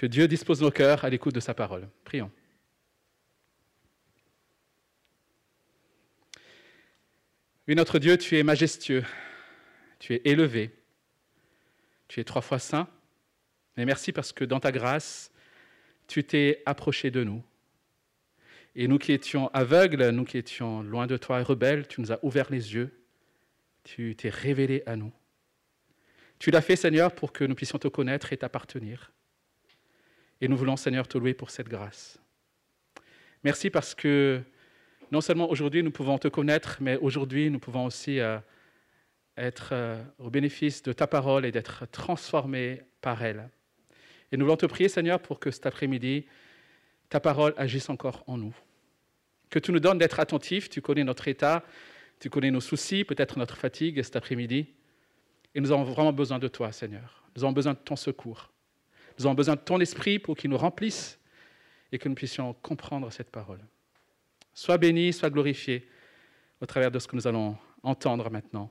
que 0.00 0.06
Dieu 0.06 0.26
dispose 0.26 0.62
nos 0.62 0.70
cœurs 0.70 1.04
à 1.04 1.10
l'écoute 1.10 1.34
de 1.34 1.40
sa 1.40 1.52
parole. 1.52 1.86
Prions. 2.04 2.30
Oui, 7.68 7.74
notre 7.74 7.98
Dieu, 7.98 8.16
tu 8.16 8.38
es 8.38 8.42
majestueux, 8.42 9.04
tu 9.98 10.14
es 10.14 10.22
élevé, 10.24 10.74
tu 12.08 12.18
es 12.18 12.24
trois 12.24 12.40
fois 12.40 12.58
saint. 12.58 12.88
Et 13.76 13.84
merci 13.84 14.10
parce 14.10 14.32
que 14.32 14.42
dans 14.42 14.58
ta 14.58 14.72
grâce, 14.72 15.30
tu 16.06 16.24
t'es 16.24 16.62
approché 16.64 17.10
de 17.10 17.22
nous. 17.22 17.44
Et 18.74 18.88
nous 18.88 18.96
qui 18.96 19.12
étions 19.12 19.48
aveugles, 19.48 20.08
nous 20.08 20.24
qui 20.24 20.38
étions 20.38 20.82
loin 20.82 21.06
de 21.06 21.18
toi 21.18 21.40
et 21.40 21.42
rebelles, 21.42 21.86
tu 21.86 22.00
nous 22.00 22.10
as 22.10 22.24
ouvert 22.24 22.50
les 22.50 22.72
yeux, 22.72 23.04
tu 23.84 24.16
t'es 24.16 24.30
révélé 24.30 24.82
à 24.86 24.96
nous. 24.96 25.12
Tu 26.38 26.50
l'as 26.50 26.62
fait, 26.62 26.76
Seigneur, 26.76 27.14
pour 27.14 27.34
que 27.34 27.44
nous 27.44 27.54
puissions 27.54 27.78
te 27.78 27.88
connaître 27.88 28.32
et 28.32 28.38
t'appartenir. 28.38 29.12
Et 30.40 30.48
nous 30.48 30.56
voulons, 30.56 30.76
Seigneur, 30.76 31.06
te 31.06 31.18
louer 31.18 31.34
pour 31.34 31.50
cette 31.50 31.68
grâce. 31.68 32.18
Merci 33.44 33.70
parce 33.70 33.94
que 33.94 34.42
non 35.10 35.20
seulement 35.20 35.50
aujourd'hui 35.50 35.82
nous 35.82 35.90
pouvons 35.90 36.18
te 36.18 36.28
connaître, 36.28 36.78
mais 36.80 36.96
aujourd'hui 36.96 37.50
nous 37.50 37.58
pouvons 37.58 37.86
aussi 37.86 38.20
euh, 38.20 38.38
être 39.36 39.70
euh, 39.72 40.02
au 40.18 40.30
bénéfice 40.30 40.82
de 40.82 40.92
ta 40.92 41.06
parole 41.06 41.44
et 41.44 41.52
d'être 41.52 41.86
transformés 41.90 42.82
par 43.00 43.22
elle. 43.22 43.48
Et 44.30 44.36
nous 44.36 44.44
voulons 44.44 44.56
te 44.56 44.66
prier, 44.66 44.88
Seigneur, 44.88 45.20
pour 45.20 45.40
que 45.40 45.50
cet 45.50 45.66
après-midi, 45.66 46.26
ta 47.08 47.18
parole 47.18 47.54
agisse 47.56 47.88
encore 47.88 48.22
en 48.26 48.38
nous. 48.38 48.54
Que 49.48 49.58
tu 49.58 49.72
nous 49.72 49.80
donnes 49.80 49.98
d'être 49.98 50.20
attentifs, 50.20 50.68
tu 50.68 50.80
connais 50.80 51.02
notre 51.02 51.26
état, 51.26 51.64
tu 52.20 52.30
connais 52.30 52.50
nos 52.50 52.60
soucis, 52.60 53.02
peut-être 53.02 53.38
notre 53.38 53.56
fatigue 53.56 54.02
cet 54.02 54.14
après-midi. 54.14 54.68
Et 55.54 55.60
nous 55.60 55.72
avons 55.72 55.82
vraiment 55.82 56.12
besoin 56.12 56.38
de 56.38 56.46
toi, 56.46 56.70
Seigneur. 56.70 57.24
Nous 57.34 57.42
avons 57.42 57.52
besoin 57.52 57.72
de 57.72 57.78
ton 57.78 57.96
secours. 57.96 58.52
Nous 59.18 59.26
avons 59.26 59.34
besoin 59.34 59.56
de 59.56 59.60
ton 59.60 59.80
esprit 59.80 60.18
pour 60.18 60.36
qu'il 60.36 60.50
nous 60.50 60.58
remplisse 60.58 61.18
et 61.92 61.98
que 61.98 62.08
nous 62.08 62.14
puissions 62.14 62.54
comprendre 62.54 63.10
cette 63.10 63.30
parole. 63.30 63.60
Sois 64.54 64.78
béni, 64.78 65.12
sois 65.12 65.30
glorifié 65.30 65.88
au 66.60 66.66
travers 66.66 66.90
de 66.90 66.98
ce 66.98 67.08
que 67.08 67.16
nous 67.16 67.26
allons 67.26 67.56
entendre 67.82 68.30
maintenant, 68.30 68.70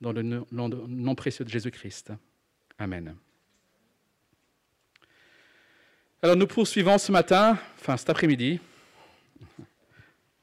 dans 0.00 0.12
le 0.12 0.22
nom, 0.22 1.14
précieux 1.14 1.44
de 1.44 1.50
Jésus-Christ. 1.50 2.12
Amen. 2.78 3.16
Alors 6.22 6.36
nous 6.36 6.46
poursuivons 6.46 6.96
ce 6.96 7.12
matin, 7.12 7.58
enfin 7.78 7.96
cet 7.96 8.08
après-midi, 8.08 8.58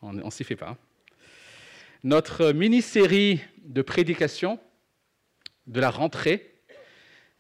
on 0.02 0.14
ne 0.14 0.30
s'y 0.30 0.44
fait 0.44 0.56
pas, 0.56 0.78
notre 2.04 2.52
mini-série 2.52 3.42
de 3.64 3.82
prédication 3.82 4.60
de 5.68 5.80
la 5.80 5.90
rentrée, 5.90 6.51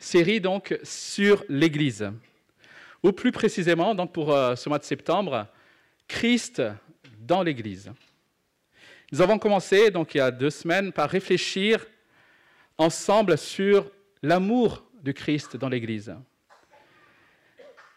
série 0.02 0.42
donc 0.42 0.78
sur 0.84 1.44
l'Église. 1.48 2.12
Ou 3.04 3.12
plus 3.12 3.32
précisément, 3.32 3.96
donc 3.96 4.12
pour 4.12 4.34
euh, 4.34 4.56
ce 4.56 4.68
mois 4.68 4.80
de 4.80 4.84
septembre, 4.84 5.48
Christ 6.08 6.62
dans 7.20 7.44
l'Église. 7.44 7.92
Nous 9.12 9.22
avons 9.22 9.38
commencé, 9.38 9.92
donc 9.92 10.16
il 10.16 10.18
y 10.18 10.22
a 10.22 10.32
deux 10.32 10.50
semaines, 10.50 10.92
par 10.92 11.10
réfléchir 11.10 11.86
ensemble 12.78 13.38
sur 13.38 13.92
l'amour 14.22 14.84
du 15.02 15.14
Christ 15.14 15.58
dans 15.58 15.70
l'Église. 15.70 16.14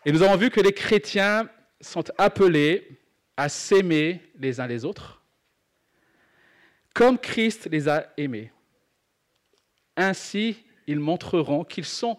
Et 0.05 0.13
nous 0.13 0.23
avons 0.23 0.37
vu 0.37 0.51
que 0.51 0.61
les 0.61 0.73
chrétiens 0.73 1.49
sont 1.81 2.05
appelés 2.19 2.99
à 3.37 3.49
s'aimer 3.49 4.21
les 4.39 4.61
uns 4.61 4.67
les 4.67 4.85
autres, 4.85 5.23
comme 6.95 7.19
Christ 7.19 7.69
les 7.71 7.89
a 7.89 8.13
aimés. 8.17 8.53
Ainsi, 9.97 10.65
ils 10.87 11.01
montreront 11.01 11.65
qu'ils 11.65 11.85
sont 11.85 12.19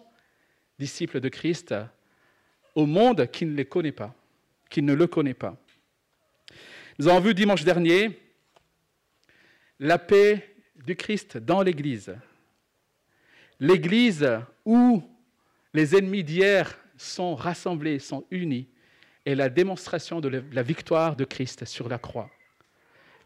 disciples 0.78 1.20
de 1.20 1.28
Christ 1.28 1.74
au 2.74 2.86
monde 2.86 3.30
qui 3.30 3.46
ne 3.46 3.54
les 3.54 3.64
connaît 3.64 3.92
pas, 3.92 4.14
qui 4.68 4.82
ne 4.82 4.94
le 4.94 5.06
connaît 5.06 5.34
pas. 5.34 5.56
Nous 6.98 7.08
avons 7.08 7.20
vu 7.20 7.34
dimanche 7.34 7.64
dernier 7.64 8.18
la 9.78 9.98
paix 9.98 10.56
du 10.84 10.96
Christ 10.96 11.36
dans 11.36 11.62
l'Église. 11.62 12.14
L'Église 13.60 14.28
où 14.64 15.02
les 15.72 15.96
ennemis 15.96 16.24
d'hier 16.24 16.78
sont 16.96 17.34
rassemblés, 17.34 17.98
sont 17.98 18.26
unis, 18.30 18.68
est 19.24 19.34
la 19.34 19.48
démonstration 19.48 20.20
de 20.20 20.42
la 20.52 20.62
victoire 20.62 21.16
de 21.16 21.24
Christ 21.24 21.64
sur 21.64 21.88
la 21.88 21.98
croix. 21.98 22.30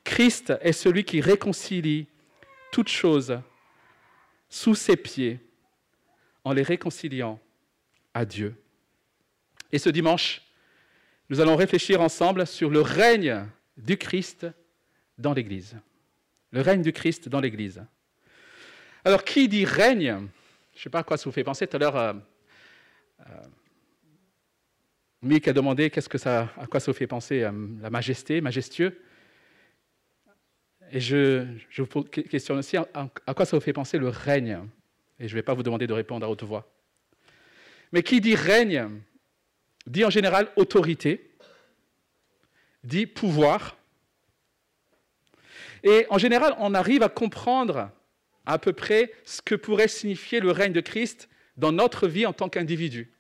Christ 0.03 0.53
est 0.61 0.73
celui 0.73 1.05
qui 1.05 1.21
réconcilie 1.21 2.07
toutes 2.73 2.89
choses 2.89 3.39
sous 4.51 4.75
ses 4.75 4.97
pieds 4.97 5.41
en 6.45 6.53
les 6.53 6.63
réconciliant 6.63 7.41
à 8.13 8.25
Dieu. 8.25 8.55
Et 9.73 9.79
ce 9.79 9.89
dimanche, 9.89 10.43
nous 11.31 11.41
allons 11.41 11.57
réfléchir 11.57 12.01
ensemble 12.01 12.47
sur 12.47 12.71
le 12.71 12.81
règne 12.81 13.47
du 13.77 13.97
Christ 13.97 14.47
dans 15.17 15.33
l'Église. 15.33 15.77
Le 16.51 16.61
règne 16.61 16.83
du 16.83 16.93
Christ 16.93 17.29
dans 17.29 17.41
l'Église. 17.41 17.83
Alors, 19.05 19.25
qui 19.25 19.49
dit 19.49 19.65
règne 19.65 20.29
Je 20.75 20.79
ne 20.79 20.83
sais 20.83 20.91
pas 20.91 20.99
à 20.99 21.03
quoi 21.05 21.17
ça 21.17 21.25
vous 21.25 21.33
fait 21.33 21.45
penser. 21.45 21.67
Tout 21.67 21.77
à 21.77 21.81
l'heure, 21.81 21.97
euh, 21.97 22.13
euh, 23.21 23.25
Mick 25.23 25.47
a 25.47 25.53
demandé 25.53 25.89
qu'est-ce 25.91 26.09
que 26.09 26.19
ça, 26.19 26.53
à 26.59 26.67
quoi 26.67 26.81
ça 26.81 26.91
vous 26.91 26.99
fait 26.99 27.07
penser 27.07 27.43
euh, 27.43 27.53
la 27.81 27.91
majesté, 27.91 28.41
majestueux. 28.41 29.01
Et 30.93 31.01
je, 31.01 31.47
je 31.71 31.83
vous 31.83 32.03
questionne 32.03 32.59
aussi 32.59 32.77
à 32.77 33.35
quoi 33.35 33.45
ça 33.45 33.57
vous 33.57 33.63
fait 33.63 33.73
penser 33.73 33.99
le 33.99 34.09
règne? 34.09 34.61
Et 35.19 35.29
je 35.29 35.35
ne 35.35 35.39
vais 35.39 35.43
pas 35.43 35.55
vous 35.55 35.63
demander 35.63 35.87
de 35.87 35.93
répondre 35.93 36.27
à 36.27 36.31
haute 36.31 36.43
voix. 36.43 36.69
Mais 37.93 38.03
qui 38.03 38.21
dit 38.21 38.35
règne 38.35 38.89
dit 39.87 40.05
en 40.05 40.11
général 40.11 40.49
autorité, 40.57 41.31
dit 42.85 43.07
pouvoir. 43.07 43.77
Et 45.83 46.07
en 46.11 46.19
général, 46.19 46.55
on 46.59 46.75
arrive 46.75 47.03
à 47.03 47.09
comprendre 47.09 47.91
à 48.47 48.59
peu 48.59 48.73
près 48.73 49.13
ce 49.25 49.43
que 49.43 49.55
pourrait 49.55 49.89
signifier 49.89 50.41
le 50.41 50.51
règne 50.51 50.73
de 50.73 50.81
Christ 50.81 51.29
dans 51.57 51.73
notre 51.73 52.09
vie 52.09 52.27
en 52.27 52.33
tant 52.33 52.49
qu'individu. 52.49 53.11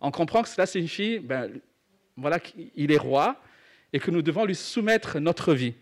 On 0.00 0.10
comprend 0.10 0.42
que 0.42 0.48
cela 0.48 0.66
signifie 0.66 1.18
ben, 1.18 1.50
voilà, 2.16 2.38
qu'il 2.40 2.92
est 2.92 2.98
roi 2.98 3.40
et 3.92 4.00
que 4.00 4.10
nous 4.10 4.22
devons 4.22 4.44
lui 4.44 4.54
soumettre 4.54 5.18
notre 5.18 5.54
vie. 5.54 5.74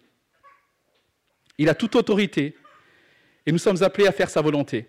Il 1.58 1.68
a 1.68 1.74
toute 1.74 1.96
autorité 1.96 2.56
et 3.46 3.52
nous 3.52 3.58
sommes 3.58 3.82
appelés 3.82 4.06
à 4.06 4.12
faire 4.12 4.30
sa 4.30 4.40
volonté. 4.40 4.88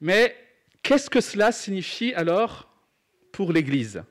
Mais 0.00 0.36
qu'est-ce 0.82 1.10
que 1.10 1.20
cela 1.20 1.52
signifie 1.52 2.14
alors 2.14 2.72
pour 3.32 3.52
l'Église? 3.52 4.02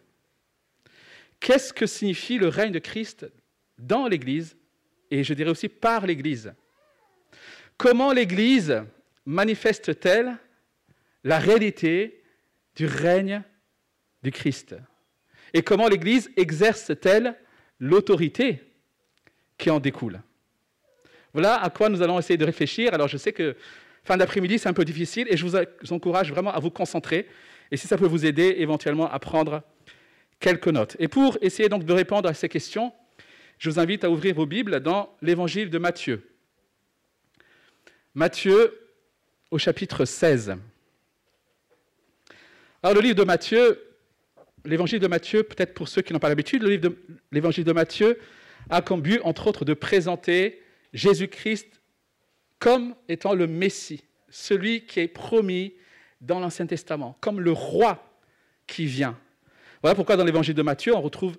Qu'est-ce 1.39 1.73
que 1.73 1.85
signifie 1.85 2.37
le 2.37 2.47
règne 2.47 2.71
de 2.71 2.79
Christ 2.79 3.27
dans 3.77 4.07
l'Église 4.07 4.57
et 5.11 5.23
je 5.23 5.33
dirais 5.33 5.51
aussi 5.51 5.69
par 5.69 6.05
l'Église? 6.05 6.53
Comment 7.77 8.13
l'Église 8.13 8.83
manifeste-t-elle 9.25 10.37
la 11.23 11.39
réalité 11.39 12.23
du 12.75 12.85
règne 12.85 13.43
du 14.23 14.31
Christ? 14.31 14.75
Et 15.53 15.61
comment 15.61 15.87
l'Église 15.87 16.31
exerce-t-elle 16.35 17.37
l'autorité 17.79 18.63
qui 19.57 19.69
en 19.69 19.79
découle? 19.79 20.21
Voilà 21.35 21.61
à 21.61 21.69
quoi 21.69 21.89
nous 21.89 22.01
allons 22.01 22.17
essayer 22.17 22.37
de 22.37 22.45
réfléchir. 22.45 22.93
Alors 22.93 23.09
je 23.09 23.17
sais 23.17 23.33
que 23.33 23.57
fin 24.05 24.15
d'après-midi, 24.15 24.57
c'est 24.57 24.69
un 24.69 24.73
peu 24.73 24.85
difficile 24.85 25.27
et 25.29 25.35
je 25.35 25.45
vous 25.45 25.93
encourage 25.93 26.31
vraiment 26.31 26.53
à 26.53 26.61
vous 26.61 26.69
concentrer 26.69 27.27
et 27.71 27.75
si 27.75 27.87
ça 27.87 27.97
peut 27.97 28.05
vous 28.05 28.25
aider 28.25 28.55
éventuellement 28.59 29.11
à 29.11 29.19
prendre 29.19 29.61
quelques 30.39 30.69
notes. 30.69 30.95
Et 30.97 31.09
pour 31.09 31.37
essayer 31.41 31.67
donc 31.67 31.83
de 31.83 31.91
répondre 31.91 32.29
à 32.29 32.33
ces 32.33 32.47
questions, 32.47 32.93
je 33.57 33.69
vous 33.69 33.79
invite 33.81 34.05
à 34.05 34.09
ouvrir 34.09 34.33
vos 34.33 34.45
Bibles 34.45 34.79
dans 34.79 35.13
l'évangile 35.21 35.69
de 35.69 35.77
Matthieu. 35.77 36.25
Matthieu 38.13 38.73
au 39.51 39.57
chapitre 39.57 40.05
16. 40.05 40.55
Alors 42.81 42.95
le 42.95 43.01
livre 43.01 43.15
de 43.15 43.25
Matthieu, 43.25 43.83
l'évangile 44.63 45.01
de 45.01 45.07
Matthieu, 45.07 45.43
peut-être 45.43 45.73
pour 45.73 45.89
ceux 45.89 46.01
qui 46.01 46.13
n'ont 46.13 46.19
pas 46.19 46.29
l'habitude, 46.29 46.63
le 46.63 46.77
de 46.77 46.97
l'évangile 47.33 47.65
de 47.65 47.73
Matthieu 47.73 48.19
a 48.69 48.81
comme 48.81 49.01
but, 49.01 49.19
entre 49.25 49.47
autres, 49.47 49.65
de 49.65 49.73
présenter 49.73 50.61
Jésus-Christ 50.95 51.81
comme 52.57 52.95
étant 53.09 53.35
le 53.35 53.47
Messie, 53.47 54.03
celui 54.29 54.85
qui 54.85 55.01
est 55.01 55.07
promis 55.07 55.73
dans 56.21 56.39
l'Ancien 56.39 56.65
Testament, 56.65 57.17
comme 57.19 57.41
le 57.41 57.51
roi 57.51 58.17
qui 58.65 58.85
vient. 58.85 59.19
Voilà 59.81 59.93
pourquoi 59.93 60.15
dans 60.15 60.23
l'évangile 60.23 60.55
de 60.55 60.61
Matthieu, 60.61 60.95
on 60.95 61.01
retrouve 61.01 61.37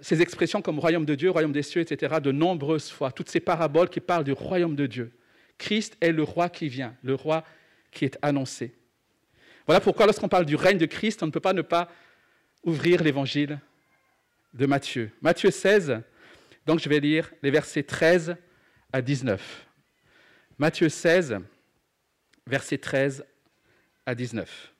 ces 0.00 0.20
expressions 0.20 0.60
comme 0.62 0.78
royaume 0.78 1.04
de 1.04 1.14
Dieu, 1.14 1.30
royaume 1.30 1.52
des 1.52 1.62
cieux, 1.62 1.80
etc., 1.80 2.16
de 2.22 2.32
nombreuses 2.32 2.90
fois, 2.90 3.12
toutes 3.12 3.30
ces 3.30 3.40
paraboles 3.40 3.88
qui 3.88 4.00
parlent 4.00 4.24
du 4.24 4.32
royaume 4.32 4.74
de 4.74 4.86
Dieu. 4.86 5.12
Christ 5.56 5.96
est 6.00 6.12
le 6.12 6.22
roi 6.22 6.48
qui 6.48 6.68
vient, 6.68 6.96
le 7.02 7.14
roi 7.14 7.44
qui 7.92 8.04
est 8.04 8.18
annoncé. 8.20 8.74
Voilà 9.66 9.80
pourquoi 9.80 10.06
lorsqu'on 10.06 10.28
parle 10.28 10.46
du 10.46 10.56
règne 10.56 10.78
de 10.78 10.86
Christ, 10.86 11.22
on 11.22 11.26
ne 11.26 11.30
peut 11.30 11.38
pas 11.38 11.52
ne 11.52 11.62
pas 11.62 11.88
ouvrir 12.64 13.02
l'évangile 13.02 13.60
de 14.54 14.66
Matthieu. 14.66 15.12
Matthieu 15.22 15.50
16, 15.50 16.02
donc 16.70 16.78
je 16.78 16.88
vais 16.88 17.00
lire 17.00 17.32
les 17.42 17.50
versets 17.50 17.82
13 17.82 18.36
à 18.92 19.02
19. 19.02 19.66
Matthieu 20.56 20.88
16, 20.88 21.38
versets 22.46 22.78
13 22.78 23.24
à 24.06 24.14
19. 24.14 24.72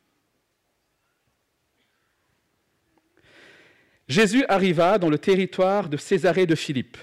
Jésus 4.06 4.44
arriva 4.48 4.98
dans 4.98 5.10
le 5.10 5.18
territoire 5.18 5.88
de 5.88 5.96
Césarée 5.96 6.46
de 6.46 6.54
Philippe. 6.54 6.96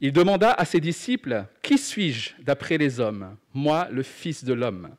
Il 0.00 0.12
demanda 0.12 0.52
à 0.52 0.64
ses 0.64 0.78
disciples, 0.78 1.44
Qui 1.60 1.76
suis-je 1.76 2.40
d'après 2.40 2.78
les 2.78 3.00
hommes, 3.00 3.36
moi 3.52 3.88
le 3.90 4.04
Fils 4.04 4.44
de 4.44 4.52
l'homme 4.52 4.94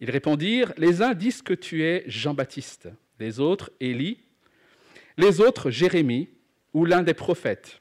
Ils 0.00 0.10
répondirent, 0.10 0.72
Les 0.78 1.02
uns 1.02 1.12
disent 1.12 1.42
que 1.42 1.52
tu 1.52 1.84
es 1.84 2.04
Jean-Baptiste, 2.06 2.88
les 3.20 3.40
autres 3.40 3.70
Élie, 3.78 4.20
les 5.18 5.42
autres 5.42 5.70
Jérémie, 5.70 6.30
ou 6.72 6.84
l'un 6.84 7.02
des 7.02 7.14
prophètes. 7.14 7.80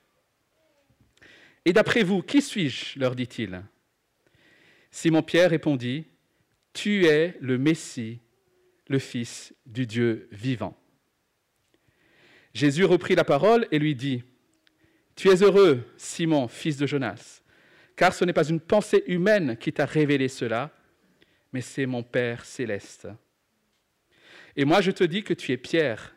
Et 1.66 1.74
d'après 1.74 2.04
vous, 2.04 2.22
qui 2.22 2.42
suis-je 2.42 3.00
leur 3.00 3.16
dit-il. 3.16 3.64
Simon-Pierre 4.90 5.52
répondit, 5.52 6.06
Tu 6.74 7.06
es 7.06 7.38
le 7.40 7.58
Messie, 7.58 8.20
le 8.88 9.00
Fils 9.00 9.54
du 9.66 9.86
Dieu 9.86 10.28
vivant. 10.32 10.78
Jésus 12.54 12.84
reprit 12.84 13.16
la 13.16 13.24
parole 13.24 13.68
et 13.72 13.80
lui 13.80 13.96
dit, 13.96 14.24
Tu 15.16 15.30
es 15.30 15.44
heureux, 15.44 15.84
Simon, 15.98 16.48
fils 16.48 16.78
de 16.78 16.86
Jonas, 16.86 17.42
car 17.96 18.14
ce 18.14 18.26
n'est 18.26 18.34
pas 18.34 18.50
une 18.50 18.60
pensée 18.60 19.04
humaine 19.08 19.56
qui 19.58 19.72
t'a 19.72 19.86
révélé 19.86 20.28
cela, 20.28 20.72
mais 21.54 21.62
c'est 21.62 21.86
mon 21.86 22.04
Père 22.04 22.44
céleste. 22.44 23.08
Et 24.56 24.66
moi 24.66 24.82
je 24.82 24.92
te 24.92 25.04
dis 25.04 25.24
que 25.24 25.34
tu 25.34 25.52
es 25.54 25.58
Pierre, 25.58 26.16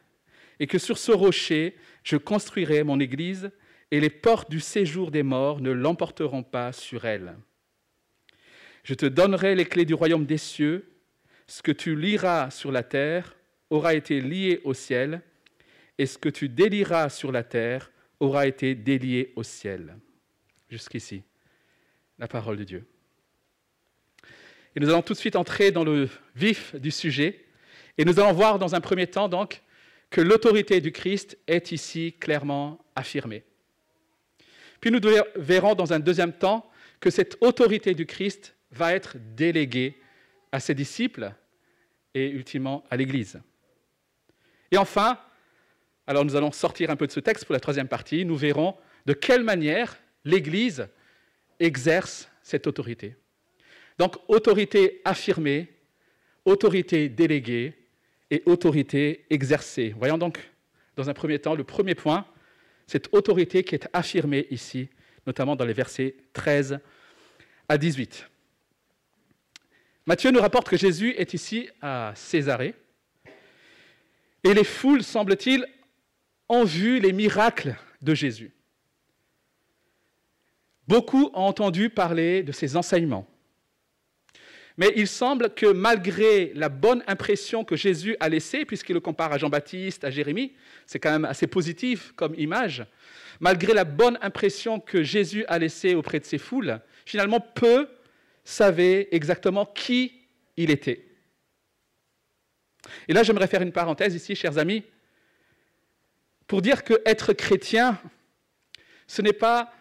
et 0.61 0.67
que 0.67 0.79
sur 0.79 0.99
ce 0.99 1.13
rocher 1.13 1.77
je 2.03 2.17
construirai 2.17 2.85
mon 2.85 3.01
Église, 3.01 3.51
et 3.91 4.01
les 4.01 4.11
portes 4.11 4.51
du 4.51 4.61
séjour 4.61 5.11
des 5.11 5.23
morts 5.23 5.61
ne 5.61 5.71
l'emporteront 5.71 6.43
pas 6.43 6.73
sur 6.73 7.05
elle. 7.05 7.37
Je 8.83 8.95
te 8.95 9.07
donnerai 9.07 9.55
les 9.55 9.65
clés 9.65 9.85
du 9.85 9.95
royaume 9.95 10.27
des 10.27 10.39
cieux, 10.39 10.91
ce 11.47 11.63
que 11.63 11.73
tu 11.73 11.97
liras 11.97 12.51
sur 12.51 12.73
la 12.73 12.83
terre 12.83 13.37
aura 13.71 13.95
été 13.95 14.21
lié 14.21 14.61
au 14.65 14.75
ciel, 14.75 15.23
et 15.97 16.07
ce 16.07 16.19
que 16.19 16.29
tu 16.29 16.49
délieras 16.49 17.09
sur 17.09 17.33
la 17.33 17.45
terre 17.45 17.91
aura 18.21 18.47
été 18.47 18.75
délié 18.75 19.33
au 19.37 19.43
ciel. 19.43 19.97
Jusqu'ici, 20.69 21.23
la 22.19 22.29
parole 22.29 22.57
de 22.57 22.65
Dieu. 22.65 22.87
Et 24.75 24.81
nous 24.81 24.89
allons 24.89 25.03
tout 25.03 25.13
de 25.13 25.19
suite 25.19 25.37
entrer 25.37 25.71
dans 25.71 25.85
le 25.85 26.09
vif 26.35 26.75
du 26.77 26.91
sujet, 26.91 27.45
et 27.97 28.05
nous 28.05 28.19
allons 28.19 28.33
voir 28.33 28.59
dans 28.59 28.75
un 28.75 28.81
premier 28.81 29.07
temps 29.07 29.29
donc 29.29 29.63
que 30.11 30.21
l'autorité 30.21 30.81
du 30.81 30.93
Christ 30.93 31.39
est 31.47 31.73
ici 31.73 32.15
clairement 32.19 32.85
affirmée. 32.95 33.45
Puis 34.81 34.91
nous 34.91 35.01
verrons 35.37 35.75
dans 35.75 35.93
un 35.93 35.99
deuxième 35.99 36.33
temps 36.33 36.71
que 37.01 37.11
cette 37.11 37.37
autorité 37.41 37.95
du 37.95 38.07
Christ 38.07 38.55
va 38.71 38.95
être 38.95 39.17
déléguée 39.35 39.99
à 40.53 40.61
ses 40.61 40.75
disciples 40.75 41.33
et 42.15 42.29
ultimement 42.29 42.85
à 42.91 42.97
l'Église. 42.97 43.41
Et 44.71 44.77
enfin, 44.77 45.19
alors 46.07 46.25
nous 46.25 46.37
allons 46.37 46.53
sortir 46.53 46.91
un 46.91 46.97
peu 46.97 47.07
de 47.07 47.13
ce 47.13 47.21
texte 47.21 47.45
pour 47.45 47.55
la 47.55 47.61
troisième 47.61 47.89
partie, 47.89 48.25
nous 48.25 48.37
verrons 48.37 48.77
de 49.07 49.13
quelle 49.13 49.43
manière 49.43 49.97
l'Église 50.25 50.87
exerce 51.61 52.29
cette 52.43 52.67
autorité. 52.67 53.17
Donc 53.99 54.17
autorité 54.29 55.01
affirmée, 55.05 55.69
autorité 56.45 57.09
déléguée 57.09 57.84
et 58.31 58.43
autorité 58.47 59.25
exercée. 59.31 59.95
Voyons 59.97 60.19
donc 60.19 60.39
dans 60.97 61.11
un 61.11 61.15
premier 61.15 61.39
temps 61.39 61.55
le 61.55 61.65
premier 61.65 61.95
point, 61.95 62.27
cette 62.87 63.13
autorité 63.13 63.65
qui 63.65 63.75
est 63.75 63.89
affirmée 63.93 64.47
ici, 64.51 64.89
notamment 65.27 65.57
dans 65.57 65.65
les 65.65 65.73
versets 65.73 66.17
13 66.33 66.79
à 67.69 67.79
18. 67.79 68.29
Matthieu 70.07 70.31
nous 70.31 70.41
rapporte 70.41 70.69
que 70.69 70.77
Jésus 70.77 71.15
est 71.17 71.33
ici 71.33 71.69
à 71.81 72.13
Césarée. 72.15 72.75
Et 74.43 74.53
les 74.53 74.65
foules, 74.65 75.03
semble-t-il, 75.03 75.67
ont 76.51 76.65
vu 76.65 77.01
les 77.01 77.13
miracles 77.13 77.77
de 78.03 78.15
Jésus. 78.15 78.53
Beaucoup 80.87 81.31
ont 81.33 81.47
entendu 81.47 81.89
parler 81.89 82.43
de 82.43 82.53
ses 82.53 82.77
enseignements. 82.77 83.27
Mais 84.77 84.93
il 84.97 85.07
semble 85.07 85.55
que 85.55 85.67
malgré 85.67 86.53
la 86.55 86.69
bonne 86.69 87.05
impression 87.07 87.65
que 87.65 87.77
Jésus 87.77 88.17
a 88.19 88.29
laissée, 88.29 88.65
puisqu'il 88.65 88.95
le 88.95 89.01
compare 89.01 89.33
à 89.33 89.39
Jean-Baptiste, 89.39 90.05
à 90.05 90.11
Jérémie, 90.11 90.53
c'est 90.87 90.99
quand 90.99 91.13
même 91.13 91.25
assez 91.25 91.47
positif 91.47 92.13
comme 92.17 92.35
image, 92.37 92.85
malgré 93.41 93.73
la 93.73 93.85
bonne 93.85 94.19
impression 94.21 94.81
que 94.81 95.03
Jésus 95.03 95.45
a 95.47 95.59
laissée 95.59 95.95
auprès 95.95 96.19
de 96.19 96.25
ses 96.25 96.39
foules, 96.39 96.81
finalement 97.07 97.41
peu 97.41 97.89
savaient 98.43 99.09
exactement 99.13 99.65
qui 99.65 100.13
il 100.57 100.71
était. 100.71 101.07
Et 103.09 103.13
là, 103.13 103.23
j'aimerais 103.23 103.47
faire 103.47 103.63
une 103.63 103.73
parenthèse 103.73 104.15
ici, 104.15 104.35
chers 104.35 104.59
amis 104.59 104.85
pour 106.47 106.63
dire 106.63 106.85
que 106.85 107.01
être 107.07 107.33
chrétien, 107.33 107.99
ce 109.07 109.23
n'est 109.23 109.33
pas 109.33 109.73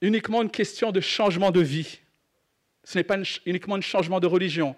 uniquement 0.00 0.42
une 0.42 0.50
question 0.50 0.92
de 0.92 1.00
changement 1.00 1.50
de 1.50 1.60
vie, 1.60 2.01
ce 2.84 2.98
n'est 2.98 3.04
pas 3.04 3.18
uniquement 3.46 3.76
un 3.76 3.80
changement 3.80 4.20
de 4.20 4.26
religion, 4.26 4.76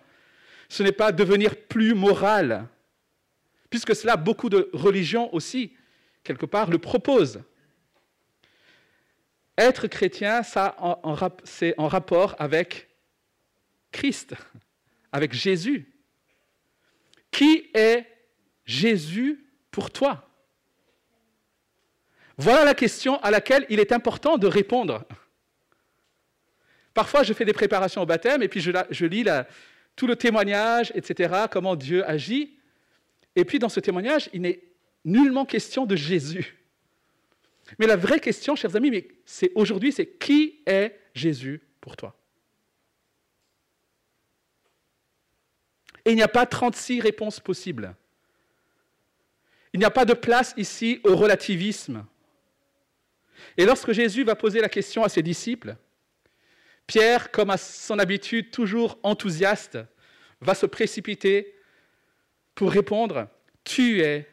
ce 0.68 0.82
n'est 0.82 0.92
pas 0.92 1.12
devenir 1.12 1.56
plus 1.56 1.94
moral, 1.94 2.68
puisque 3.70 3.94
cela, 3.94 4.16
beaucoup 4.16 4.48
de 4.48 4.70
religions 4.72 5.32
aussi, 5.34 5.74
quelque 6.22 6.46
part, 6.46 6.70
le 6.70 6.78
proposent. 6.78 7.42
Être 9.56 9.86
chrétien, 9.86 10.42
ça, 10.42 10.76
c'est 11.44 11.74
en 11.78 11.88
rapport 11.88 12.34
avec 12.38 12.88
Christ, 13.92 14.34
avec 15.12 15.32
Jésus. 15.32 15.92
Qui 17.30 17.70
est 17.74 18.04
Jésus 18.64 19.44
pour 19.70 19.90
toi? 19.90 20.28
Voilà 22.36 22.64
la 22.64 22.74
question 22.74 23.20
à 23.22 23.30
laquelle 23.30 23.64
il 23.68 23.78
est 23.78 23.92
important 23.92 24.38
de 24.38 24.48
répondre. 24.48 25.04
Parfois, 26.94 27.24
je 27.24 27.32
fais 27.32 27.44
des 27.44 27.52
préparations 27.52 28.02
au 28.02 28.06
baptême 28.06 28.42
et 28.42 28.48
puis 28.48 28.60
je, 28.60 29.04
lis 29.04 29.24
tout 29.96 30.06
le 30.06 30.16
témoignage, 30.16 30.92
etc., 30.94 31.34
comment 31.50 31.74
Dieu 31.74 32.08
agit. 32.08 32.56
Et 33.34 33.44
puis 33.44 33.58
dans 33.58 33.68
ce 33.68 33.80
témoignage, 33.80 34.30
il 34.32 34.42
n'est 34.42 34.62
nullement 35.04 35.44
question 35.44 35.86
de 35.86 35.96
Jésus. 35.96 36.56
Mais 37.78 37.86
la 37.86 37.96
vraie 37.96 38.20
question, 38.20 38.54
chers 38.54 38.76
amis, 38.76 39.06
c'est 39.24 39.50
aujourd'hui, 39.54 39.90
c'est 39.90 40.06
qui 40.06 40.62
est 40.66 40.96
Jésus 41.14 41.60
pour 41.80 41.96
toi? 41.96 42.16
Et 46.04 46.10
il 46.10 46.16
n'y 46.16 46.22
a 46.22 46.28
pas 46.28 46.46
36 46.46 47.00
réponses 47.00 47.40
possibles. 47.40 47.94
Il 49.72 49.80
n'y 49.80 49.86
a 49.86 49.90
pas 49.90 50.04
de 50.04 50.12
place 50.12 50.54
ici 50.56 51.00
au 51.02 51.16
relativisme. 51.16 52.04
Et 53.56 53.64
lorsque 53.64 53.92
Jésus 53.92 54.22
va 54.22 54.36
poser 54.36 54.60
la 54.60 54.68
question 54.68 55.02
à 55.02 55.08
ses 55.08 55.22
disciples, 55.22 55.76
Pierre, 56.86 57.30
comme 57.30 57.50
à 57.50 57.56
son 57.56 57.98
habitude 57.98 58.50
toujours 58.50 58.98
enthousiaste, 59.02 59.78
va 60.40 60.54
se 60.54 60.66
précipiter 60.66 61.54
pour 62.54 62.70
répondre, 62.70 63.28
Tu 63.64 64.02
es 64.02 64.28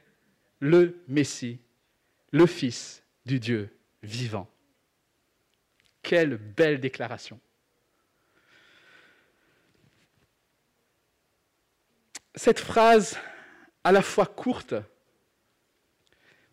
le 0.60 1.02
Messie, 1.08 1.60
le 2.32 2.46
Fils 2.46 3.04
du 3.26 3.40
Dieu 3.40 3.76
vivant. 4.04 4.50
Quelle 6.04 6.38
belle 6.38 6.80
déclaration. 6.80 7.40
Cette 12.36 12.60
phrase, 12.60 13.18
à 13.84 13.92
la 13.92 14.02
fois 14.02 14.26
courte, 14.26 14.76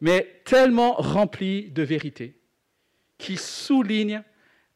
mais 0.01 0.43
tellement 0.45 0.95
remplie 0.95 1.71
de 1.71 1.83
vérité, 1.83 2.37
qui 3.17 3.37
souligne 3.37 4.23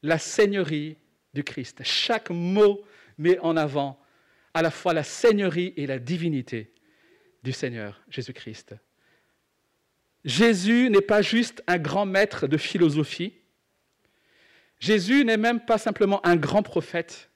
la 0.03 0.19
seigneurie 0.19 0.97
du 1.35 1.45
Christ. 1.45 1.81
Chaque 1.85 2.31
mot 2.31 2.83
met 3.19 3.39
en 3.41 3.57
avant 3.57 3.99
à 4.55 4.63
la 4.63 4.71
fois 4.71 4.93
la 4.93 5.03
seigneurie 5.03 5.73
et 5.77 5.87
la 5.87 5.99
divinité 5.99 6.73
du 7.43 7.53
Seigneur 7.53 8.03
Jésus-Christ. 8.09 8.75
Jésus 10.25 10.89
n'est 10.91 11.01
pas 11.01 11.23
juste 11.23 11.63
un 11.67 11.79
grand 11.79 12.07
maître 12.07 12.47
de 12.47 12.57
philosophie. 12.57 13.35
Jésus 14.79 15.25
n'est 15.25 15.37
même 15.37 15.65
pas 15.65 15.79
simplement 15.79 16.25
un 16.27 16.37
grand 16.37 16.63
prophète. 16.63 17.31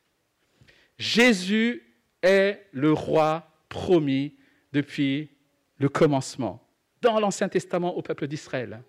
Jésus 0.98 1.82
est 2.22 2.66
le 2.72 2.92
roi 2.92 3.50
promis 3.68 4.36
depuis 4.72 5.30
le 5.78 5.88
commencement, 5.88 6.66
dans 7.02 7.20
l'Ancien 7.20 7.48
Testament 7.48 7.96
au 7.96 8.02
peuple 8.02 8.26
d'Israël. 8.26 8.82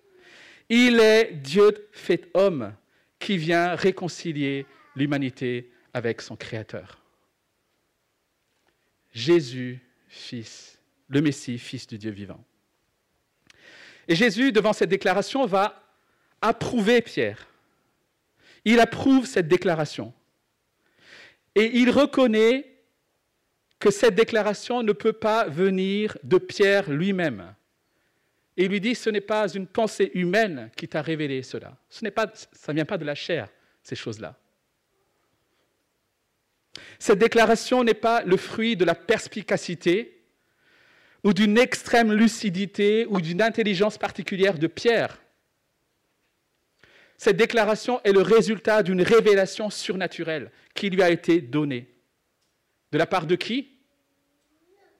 Il 0.69 0.99
est 0.99 1.33
Dieu 1.33 1.89
fait 1.91 2.29
homme 2.33 2.73
qui 3.19 3.37
vient 3.37 3.75
réconcilier 3.75 4.65
l'humanité 4.97 5.71
avec 5.93 6.21
son 6.21 6.35
Créateur. 6.35 7.01
Jésus, 9.13 9.79
Fils, 10.07 10.79
le 11.07 11.21
Messie, 11.21 11.57
Fils 11.57 11.87
du 11.87 11.97
Dieu 11.97 12.11
vivant. 12.11 12.43
Et 14.07 14.15
Jésus, 14.15 14.51
devant 14.51 14.73
cette 14.73 14.89
déclaration, 14.89 15.45
va 15.45 15.83
approuver 16.41 17.01
Pierre. 17.01 17.47
Il 18.65 18.79
approuve 18.79 19.25
cette 19.25 19.47
déclaration. 19.47 20.13
Et 21.55 21.77
il 21.79 21.89
reconnaît 21.89 22.73
que 23.79 23.91
cette 23.91 24.15
déclaration 24.15 24.83
ne 24.83 24.91
peut 24.91 25.13
pas 25.13 25.47
venir 25.47 26.17
de 26.23 26.37
Pierre 26.37 26.89
lui-même, 26.89 27.53
Et 28.55 28.65
il 28.65 28.71
lui 28.71 28.81
dit, 28.81 28.95
ce 28.95 29.09
n'est 29.09 29.21
pas 29.21 29.47
une 29.47 29.67
pensée 29.67 30.11
humaine 30.15 30.71
qui 30.75 30.87
t'a 30.87 31.01
révélé 31.01 31.43
cela. 31.43 31.77
Ça 31.89 32.01
ne 32.03 32.73
vient 32.73 32.85
pas 32.85 32.97
de 32.97 33.05
la 33.05 33.15
chair, 33.15 33.49
ces 33.83 33.95
choses-là. 33.95 34.35
Cette 36.99 37.19
déclaration 37.19 37.83
n'est 37.83 37.93
pas 37.93 38.23
le 38.23 38.37
fruit 38.37 38.75
de 38.75 38.85
la 38.85 38.95
perspicacité 38.95 40.23
ou 41.23 41.33
d'une 41.33 41.57
extrême 41.57 42.13
lucidité 42.13 43.05
ou 43.07 43.19
d'une 43.21 43.41
intelligence 43.41 43.97
particulière 43.97 44.57
de 44.57 44.67
Pierre. 44.67 45.21
Cette 47.17 47.37
déclaration 47.37 47.99
est 48.03 48.11
le 48.11 48.21
résultat 48.21 48.83
d'une 48.83 49.01
révélation 49.01 49.69
surnaturelle 49.69 50.51
qui 50.75 50.89
lui 50.89 51.01
a 51.01 51.09
été 51.09 51.41
donnée. 51.41 51.89
De 52.91 52.97
la 52.97 53.07
part 53.07 53.25
de 53.25 53.35
qui? 53.35 53.79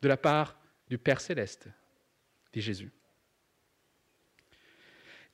De 0.02 0.08
la 0.08 0.18
part 0.18 0.60
du 0.90 0.98
Père 0.98 1.22
céleste, 1.22 1.68
dit 2.54 2.62
Jésus. 2.62 2.92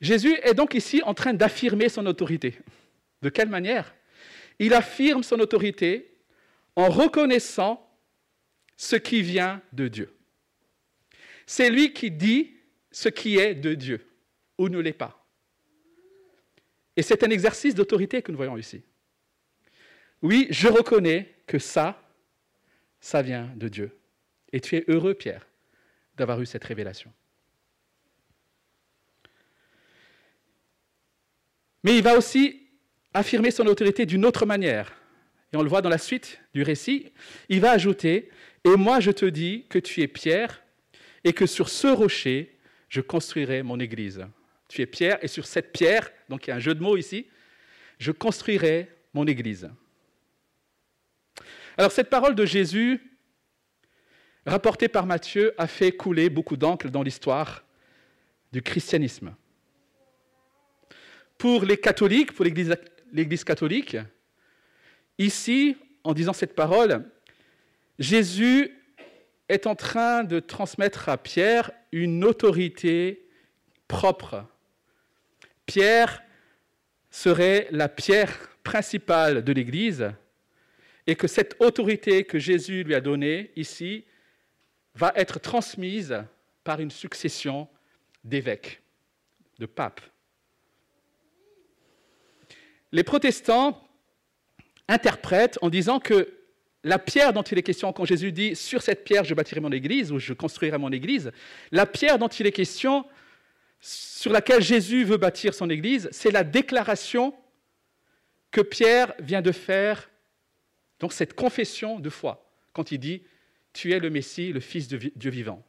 Jésus 0.01 0.37
est 0.43 0.53
donc 0.53 0.73
ici 0.73 1.01
en 1.05 1.13
train 1.13 1.33
d'affirmer 1.33 1.87
son 1.87 2.05
autorité. 2.05 2.59
De 3.21 3.29
quelle 3.29 3.47
manière? 3.47 3.95
Il 4.59 4.73
affirme 4.73 5.23
son 5.23 5.39
autorité 5.39 6.12
en 6.75 6.89
reconnaissant 6.89 7.89
ce 8.75 8.95
qui 8.95 9.21
vient 9.21 9.61
de 9.73 9.87
Dieu. 9.87 10.15
C'est 11.45 11.69
lui 11.69 11.93
qui 11.93 12.11
dit 12.11 12.55
ce 12.91 13.09
qui 13.09 13.37
est 13.37 13.55
de 13.55 13.73
Dieu 13.73 14.07
ou 14.57 14.69
ne 14.69 14.79
l'est 14.79 14.93
pas. 14.93 15.25
Et 16.95 17.01
c'est 17.01 17.23
un 17.23 17.29
exercice 17.29 17.75
d'autorité 17.75 18.21
que 18.21 18.31
nous 18.31 18.37
voyons 18.37 18.57
ici. 18.57 18.83
Oui, 20.21 20.47
je 20.51 20.67
reconnais 20.67 21.35
que 21.47 21.59
ça, 21.59 22.01
ça 22.99 23.21
vient 23.21 23.51
de 23.55 23.67
Dieu. 23.67 23.97
Et 24.51 24.61
tu 24.61 24.75
es 24.77 24.85
heureux, 24.87 25.13
Pierre, 25.13 25.47
d'avoir 26.15 26.39
eu 26.41 26.45
cette 26.45 26.63
révélation. 26.63 27.11
Mais 31.83 31.97
il 31.97 32.03
va 32.03 32.17
aussi 32.17 32.69
affirmer 33.13 33.51
son 33.51 33.65
autorité 33.67 34.05
d'une 34.05 34.25
autre 34.25 34.45
manière. 34.45 34.93
Et 35.53 35.57
on 35.57 35.61
le 35.61 35.69
voit 35.69 35.81
dans 35.81 35.89
la 35.89 35.99
suite 35.99 36.41
du 36.53 36.63
récit. 36.63 37.11
Il 37.47 37.61
va 37.61 37.71
ajouter, 37.71 38.29
Et 38.65 38.75
moi 38.75 38.99
je 38.99 39.11
te 39.11 39.25
dis 39.25 39.65
que 39.69 39.77
tu 39.77 40.01
es 40.01 40.07
Pierre, 40.07 40.63
et 41.23 41.33
que 41.33 41.45
sur 41.45 41.69
ce 41.69 41.87
rocher, 41.87 42.57
je 42.89 43.01
construirai 43.01 43.63
mon 43.63 43.79
église. 43.79 44.25
Tu 44.67 44.81
es 44.81 44.85
Pierre, 44.85 45.19
et 45.23 45.27
sur 45.27 45.45
cette 45.45 45.71
pierre, 45.71 46.09
donc 46.29 46.47
il 46.47 46.49
y 46.49 46.53
a 46.53 46.55
un 46.55 46.59
jeu 46.59 46.73
de 46.73 46.81
mots 46.81 46.97
ici, 46.97 47.27
je 47.99 48.11
construirai 48.11 48.89
mon 49.13 49.27
église. 49.27 49.69
Alors 51.77 51.91
cette 51.91 52.09
parole 52.09 52.35
de 52.35 52.45
Jésus, 52.45 53.01
rapportée 54.45 54.87
par 54.87 55.05
Matthieu, 55.05 55.53
a 55.57 55.67
fait 55.67 55.91
couler 55.91 56.29
beaucoup 56.29 56.57
d'encre 56.57 56.89
dans 56.89 57.03
l'histoire 57.03 57.63
du 58.51 58.61
christianisme. 58.61 59.35
Pour 61.37 61.65
les 61.65 61.77
catholiques, 61.77 62.33
pour 62.33 62.45
l'Église 62.45 63.43
catholique, 63.43 63.97
ici, 65.17 65.77
en 66.03 66.13
disant 66.13 66.33
cette 66.33 66.55
parole, 66.55 67.09
Jésus 67.99 68.71
est 69.49 69.67
en 69.67 69.75
train 69.75 70.23
de 70.23 70.39
transmettre 70.39 71.09
à 71.09 71.17
Pierre 71.17 71.71
une 71.91 72.23
autorité 72.23 73.27
propre. 73.87 74.45
Pierre 75.65 76.23
serait 77.11 77.67
la 77.71 77.87
pierre 77.87 78.49
principale 78.63 79.43
de 79.43 79.53
l'Église 79.53 80.11
et 81.05 81.15
que 81.15 81.27
cette 81.27 81.55
autorité 81.59 82.23
que 82.23 82.39
Jésus 82.39 82.83
lui 82.83 82.95
a 82.95 83.01
donnée 83.01 83.51
ici 83.55 84.05
va 84.95 85.11
être 85.15 85.39
transmise 85.39 86.23
par 86.63 86.79
une 86.79 86.91
succession 86.91 87.67
d'évêques, 88.23 88.81
de 89.59 89.65
papes. 89.65 90.01
Les 92.91 93.03
protestants 93.03 93.82
interprètent 94.87 95.57
en 95.61 95.69
disant 95.69 95.99
que 95.99 96.33
la 96.83 96.99
pierre 96.99 97.33
dont 97.33 97.43
il 97.43 97.57
est 97.57 97.63
question 97.63 97.93
quand 97.93 98.05
Jésus 98.05 98.31
dit 98.31 98.55
sur 98.55 98.81
cette 98.81 99.03
pierre 99.05 99.23
je 99.23 99.33
bâtirai 99.33 99.61
mon 99.61 99.71
église 99.71 100.11
ou 100.11 100.19
je 100.19 100.33
construirai 100.33 100.77
mon 100.77 100.91
église, 100.91 101.31
la 101.71 101.85
pierre 101.85 102.19
dont 102.19 102.27
il 102.27 102.45
est 102.45 102.51
question 102.51 103.05
sur 103.79 104.31
laquelle 104.31 104.61
Jésus 104.61 105.03
veut 105.03 105.17
bâtir 105.17 105.53
son 105.53 105.69
église, 105.69 106.07
c'est 106.11 106.31
la 106.31 106.43
déclaration 106.43 107.33
que 108.51 108.61
Pierre 108.61 109.13
vient 109.19 109.41
de 109.41 109.51
faire, 109.51 110.09
donc 110.99 111.11
cette 111.11 111.33
confession 111.33 111.99
de 111.99 112.09
foi, 112.09 112.49
quand 112.71 112.91
il 112.91 112.99
dit 112.99 113.23
Tu 113.73 113.91
es 113.91 113.99
le 113.99 114.09
Messie, 114.09 114.53
le 114.53 114.61
Fils 114.61 114.87
de 114.87 114.97
Dieu 114.97 115.31
vivant. 115.31 115.65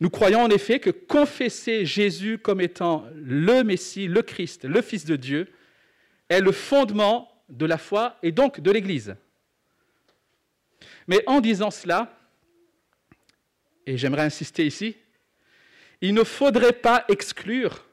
Nous 0.00 0.10
croyons 0.10 0.42
en 0.42 0.50
effet 0.50 0.80
que 0.80 0.90
confesser 0.90 1.86
Jésus 1.86 2.38
comme 2.38 2.60
étant 2.60 3.06
le 3.14 3.62
Messie, 3.62 4.08
le 4.08 4.22
Christ, 4.22 4.64
le 4.64 4.82
Fils 4.82 5.04
de 5.04 5.16
Dieu, 5.16 5.48
est 6.28 6.40
le 6.40 6.52
fondement 6.52 7.30
de 7.48 7.66
la 7.66 7.78
foi 7.78 8.16
et 8.22 8.32
donc 8.32 8.60
de 8.60 8.70
l'Église. 8.70 9.16
Mais 11.06 11.22
en 11.26 11.40
disant 11.40 11.70
cela, 11.70 12.12
et 13.86 13.96
j'aimerais 13.96 14.22
insister 14.22 14.66
ici, 14.66 14.96
il 16.00 16.14
ne 16.14 16.24
faudrait 16.24 16.72
pas 16.72 17.04
exclure 17.08 17.84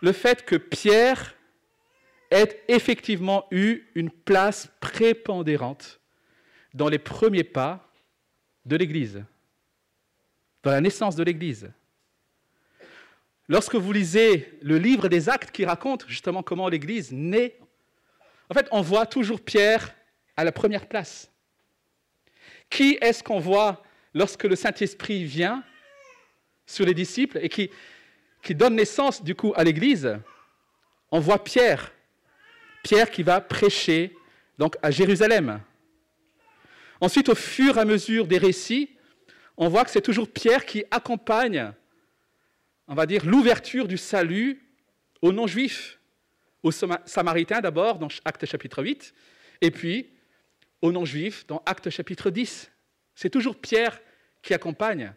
le 0.00 0.12
fait 0.12 0.44
que 0.44 0.56
Pierre 0.56 1.34
ait 2.30 2.62
effectivement 2.68 3.46
eu 3.50 3.84
une 3.94 4.10
place 4.10 4.68
prépondérante 4.80 6.00
dans 6.74 6.88
les 6.88 6.98
premiers 6.98 7.44
pas 7.44 7.88
de 8.66 8.76
l'Église 8.76 9.24
dans 10.64 10.70
la 10.70 10.80
naissance 10.80 11.14
de 11.14 11.22
l'Église. 11.22 11.70
Lorsque 13.48 13.74
vous 13.74 13.92
lisez 13.92 14.58
le 14.62 14.78
livre 14.78 15.08
des 15.08 15.28
actes 15.28 15.50
qui 15.50 15.64
raconte 15.64 16.06
justement 16.08 16.42
comment 16.42 16.68
l'Église 16.68 17.12
naît, 17.12 17.58
en 18.50 18.54
fait, 18.54 18.68
on 18.70 18.80
voit 18.80 19.06
toujours 19.06 19.40
Pierre 19.40 19.94
à 20.36 20.44
la 20.44 20.52
première 20.52 20.86
place. 20.86 21.30
Qui 22.70 22.98
est-ce 23.00 23.22
qu'on 23.22 23.40
voit 23.40 23.82
lorsque 24.14 24.44
le 24.44 24.56
Saint-Esprit 24.56 25.24
vient 25.24 25.62
sur 26.66 26.86
les 26.86 26.94
disciples 26.94 27.38
et 27.42 27.48
qui, 27.48 27.70
qui 28.42 28.54
donne 28.54 28.76
naissance 28.76 29.22
du 29.22 29.34
coup 29.34 29.52
à 29.56 29.64
l'Église? 29.64 30.18
On 31.10 31.20
voit 31.20 31.42
Pierre. 31.42 31.92
Pierre 32.82 33.10
qui 33.10 33.22
va 33.22 33.40
prêcher 33.40 34.14
donc 34.58 34.76
à 34.82 34.90
Jérusalem. 34.90 35.60
Ensuite, 37.00 37.28
au 37.28 37.34
fur 37.34 37.76
et 37.76 37.80
à 37.80 37.84
mesure 37.84 38.26
des 38.26 38.38
récits, 38.38 38.90
on 39.56 39.68
voit 39.68 39.84
que 39.84 39.90
c'est 39.90 40.00
toujours 40.00 40.30
Pierre 40.30 40.64
qui 40.64 40.84
accompagne, 40.90 41.72
on 42.86 42.94
va 42.94 43.06
dire, 43.06 43.24
l'ouverture 43.24 43.88
du 43.88 43.96
salut 43.96 44.62
aux 45.22 45.32
non-juifs, 45.32 45.98
aux 46.62 46.70
samaritains 46.70 47.60
d'abord 47.60 47.98
dans 47.98 48.08
Acte 48.24 48.46
chapitre 48.46 48.82
8, 48.82 49.14
et 49.60 49.70
puis 49.70 50.10
aux 50.82 50.92
non-juifs 50.92 51.46
dans 51.46 51.62
Acte 51.66 51.90
chapitre 51.90 52.30
10. 52.30 52.70
C'est 53.14 53.30
toujours 53.30 53.58
Pierre 53.58 54.00
qui 54.42 54.54
accompagne. 54.54 55.14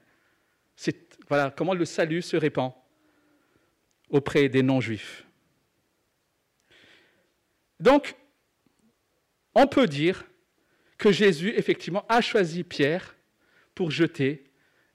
Voilà 1.28 1.52
comment 1.52 1.74
le 1.74 1.86
salut 1.86 2.22
se 2.22 2.38
répand 2.38 2.72
auprès 4.10 4.48
des 4.48 4.64
non-juifs. 4.64 5.26
Donc, 7.80 8.16
on 9.54 9.68
peut 9.68 9.88
dire 9.88 10.24
que 10.98 11.12
Jésus, 11.12 11.54
effectivement, 11.56 12.06
a 12.08 12.22
choisi 12.22 12.64
Pierre 12.64 13.16
pour 13.76 13.92
jeter 13.92 14.46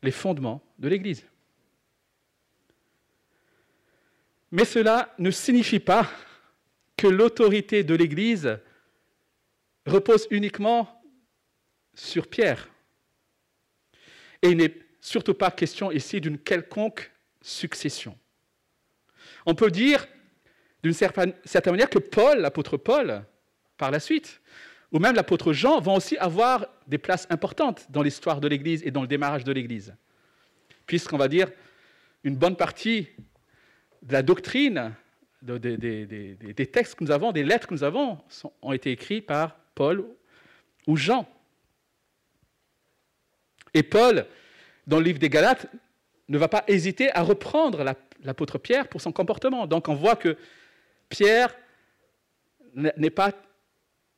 les 0.02 0.11
fondements 0.11 0.62
de 0.79 0.88
l'Église. 0.88 1.25
Mais 4.52 4.66
cela 4.66 5.14
ne 5.18 5.30
signifie 5.30 5.80
pas 5.80 6.09
que 6.97 7.06
l'autorité 7.06 7.82
de 7.85 7.94
l'Église 7.94 8.59
repose 9.87 10.28
uniquement 10.30 11.02
sur 11.94 12.28
Pierre. 12.28 12.68
Et 14.42 14.50
il 14.50 14.59
n'est 14.59 14.75
surtout 15.00 15.35
pas 15.35 15.50
question 15.50 15.90
ici 15.90 16.21
d'une 16.21 16.38
quelconque 16.38 17.11
succession. 17.40 18.16
On 19.47 19.54
peut 19.54 19.71
dire 19.71 20.06
d'une 20.82 20.92
certaine 20.92 21.35
manière 21.66 21.90
que 21.90 21.99
Paul, 21.99 22.38
l'apôtre 22.40 22.76
Paul, 22.76 23.25
par 23.78 23.90
la 23.90 24.00
suite, 24.00 24.40
ou 24.92 24.99
même 24.99 25.14
l'apôtre 25.14 25.54
Jean 25.54 25.80
vont 25.80 25.97
aussi 25.97 26.18
avoir 26.18 26.66
des 26.87 26.99
places 26.99 27.26
importantes 27.30 27.87
dans 27.88 28.02
l'histoire 28.02 28.40
de 28.40 28.49
l'Église 28.49 28.82
et 28.85 28.90
dans 28.90 29.00
le 29.00 29.09
démarrage 29.09 29.44
de 29.44 29.52
l'Église. 29.52 29.94
Puisqu'on 30.85 31.16
va 31.16 31.28
dire, 31.28 31.50
une 32.23 32.37
bonne 32.37 32.56
partie 32.56 33.09
de 34.02 34.12
la 34.12 34.23
doctrine, 34.23 34.94
des 35.42 36.68
textes 36.71 36.94
que 36.94 37.04
nous 37.04 37.11
avons, 37.11 37.32
des 37.32 37.44
lettres 37.44 37.66
que 37.66 37.75
nous 37.75 37.85
avons, 37.85 38.18
ont 38.61 38.73
été 38.73 38.90
écrits 38.90 39.21
par 39.21 39.56
Paul 39.75 40.04
ou 40.87 40.97
Jean. 40.97 41.28
Et 43.75 43.82
Paul, 43.82 44.26
dans 44.87 44.99
le 44.99 45.04
livre 45.04 45.18
des 45.18 45.30
Galates, 45.30 45.66
ne 46.28 46.38
va 46.38 46.49
pas 46.49 46.64
hésiter 46.66 47.12
à 47.12 47.23
reprendre 47.23 47.85
l'apôtre 48.23 48.59
Pierre 48.59 48.88
pour 48.88 49.00
son 49.00 49.12
comportement. 49.12 49.66
Donc 49.66 49.88
on 49.88 49.94
voit 49.94 50.16
que 50.16 50.37
Pierre 51.09 51.54
n'est 52.75 53.11
pas 53.11 53.32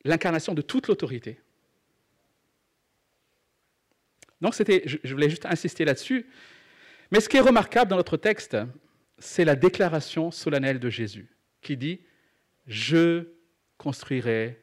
l'incarnation 0.04 0.54
de 0.54 0.62
toute 0.62 0.88
l'autorité. 0.88 1.40
Donc, 4.40 4.54
c'était, 4.54 4.82
je 4.84 5.12
voulais 5.12 5.30
juste 5.30 5.46
insister 5.46 5.84
là-dessus. 5.84 6.26
Mais 7.10 7.20
ce 7.20 7.28
qui 7.28 7.38
est 7.38 7.40
remarquable 7.40 7.90
dans 7.90 7.96
notre 7.96 8.16
texte, 8.18 8.56
c'est 9.25 9.47
la 9.47 9.57
déclaration 9.57 10.31
solennelle 10.31 10.78
de 10.78 10.90
Jésus, 10.90 11.35
qui 11.62 11.78
dit, 11.78 12.00
je 12.66 13.26
construirai 13.78 14.62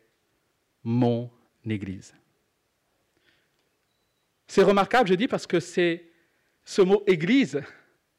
mon 0.83 1.31
Église. 1.67 2.13
C'est 4.47 4.61
remarquable, 4.61 5.09
je 5.09 5.15
dis, 5.15 5.27
parce 5.27 5.47
que 5.47 5.59
ce 5.59 6.81
mot 6.81 7.03
Église 7.07 7.61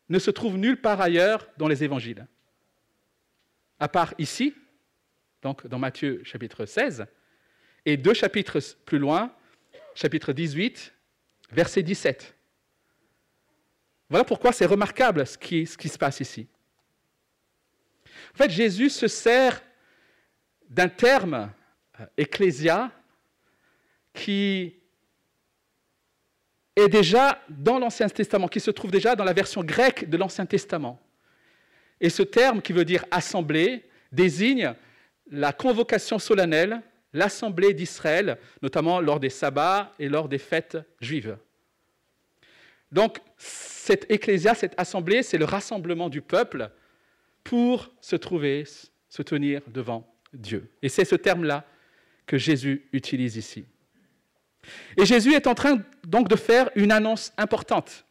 ne 0.08 0.18
se 0.18 0.32
trouve 0.32 0.58
nulle 0.58 0.80
part 0.80 1.00
ailleurs 1.00 1.48
dans 1.58 1.68
les 1.68 1.84
évangiles. 1.84 2.26
À 3.78 3.88
part 3.88 4.12
ici, 4.18 4.52
donc 5.42 5.66
dans 5.68 5.78
Matthieu 5.78 6.22
chapitre 6.24 6.66
16, 6.66 7.06
et 7.86 7.96
deux 7.96 8.14
chapitres 8.14 8.58
plus 8.84 8.98
loin, 8.98 9.32
chapitre 9.94 10.32
18, 10.32 10.92
verset 11.52 11.84
17. 11.84 12.34
Voilà 14.12 14.26
pourquoi 14.26 14.52
c'est 14.52 14.66
remarquable 14.66 15.26
ce 15.26 15.38
qui, 15.38 15.66
se 15.66 15.96
passe 15.96 16.20
ici. 16.20 16.46
En 18.34 18.36
fait, 18.36 18.50
Jésus 18.50 18.90
se 18.90 19.08
sert 19.08 19.62
d'un 20.68 20.90
terme 20.90 21.50
euh, 21.98 22.04
ecclésia 22.18 22.92
qui 24.12 24.74
est 26.76 26.88
déjà 26.88 27.40
dans 27.48 27.78
l'Ancien 27.78 28.06
Testament, 28.10 28.48
qui 28.48 28.60
se 28.60 28.70
trouve 28.70 28.90
déjà 28.90 29.16
dans 29.16 29.24
la 29.24 29.32
version 29.32 29.64
grecque 29.64 30.06
de 30.06 30.18
l'Ancien 30.18 30.44
Testament. 30.44 31.00
Et 31.98 32.10
ce 32.10 32.22
terme 32.22 32.60
qui 32.60 32.74
veut 32.74 32.84
dire 32.84 33.06
assemblée 33.10 33.82
désigne 34.12 34.74
la 35.30 35.54
convocation 35.54 36.18
solennelle, 36.18 36.82
l'assemblée 37.14 37.72
d'Israël, 37.72 38.36
notamment 38.60 39.00
lors 39.00 39.20
des 39.20 39.30
sabbats 39.30 39.94
et 39.98 40.10
lors 40.10 40.28
des 40.28 40.36
fêtes 40.36 40.76
juives. 41.00 41.38
Donc, 42.90 43.20
cette 43.42 44.08
ecclésia, 44.10 44.54
cette 44.54 44.78
assemblée, 44.78 45.24
c'est 45.24 45.38
le 45.38 45.44
rassemblement 45.44 46.08
du 46.08 46.22
peuple 46.22 46.70
pour 47.42 47.90
se 48.00 48.14
trouver, 48.14 48.64
se 49.08 49.22
tenir 49.22 49.60
devant 49.66 50.08
Dieu. 50.32 50.70
Et 50.82 50.88
c'est 50.88 51.04
ce 51.04 51.16
terme-là 51.16 51.66
que 52.24 52.38
Jésus 52.38 52.88
utilise 52.92 53.36
ici. 53.36 53.64
Et 54.96 55.04
Jésus 55.04 55.34
est 55.34 55.48
en 55.48 55.56
train 55.56 55.82
donc 56.04 56.28
de 56.28 56.36
faire 56.36 56.70
une 56.76 56.92
annonce 56.92 57.32
importante. 57.36 58.04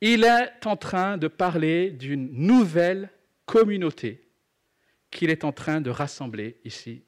Il 0.00 0.24
est 0.24 0.66
en 0.66 0.76
train 0.76 1.16
de 1.16 1.28
parler 1.28 1.90
d'une 1.90 2.32
nouvelle 2.32 3.10
communauté 3.46 4.28
qu'il 5.12 5.30
est 5.30 5.44
en 5.44 5.52
train 5.52 5.80
de 5.80 5.90
rassembler 5.90 6.58
ici. 6.64 7.04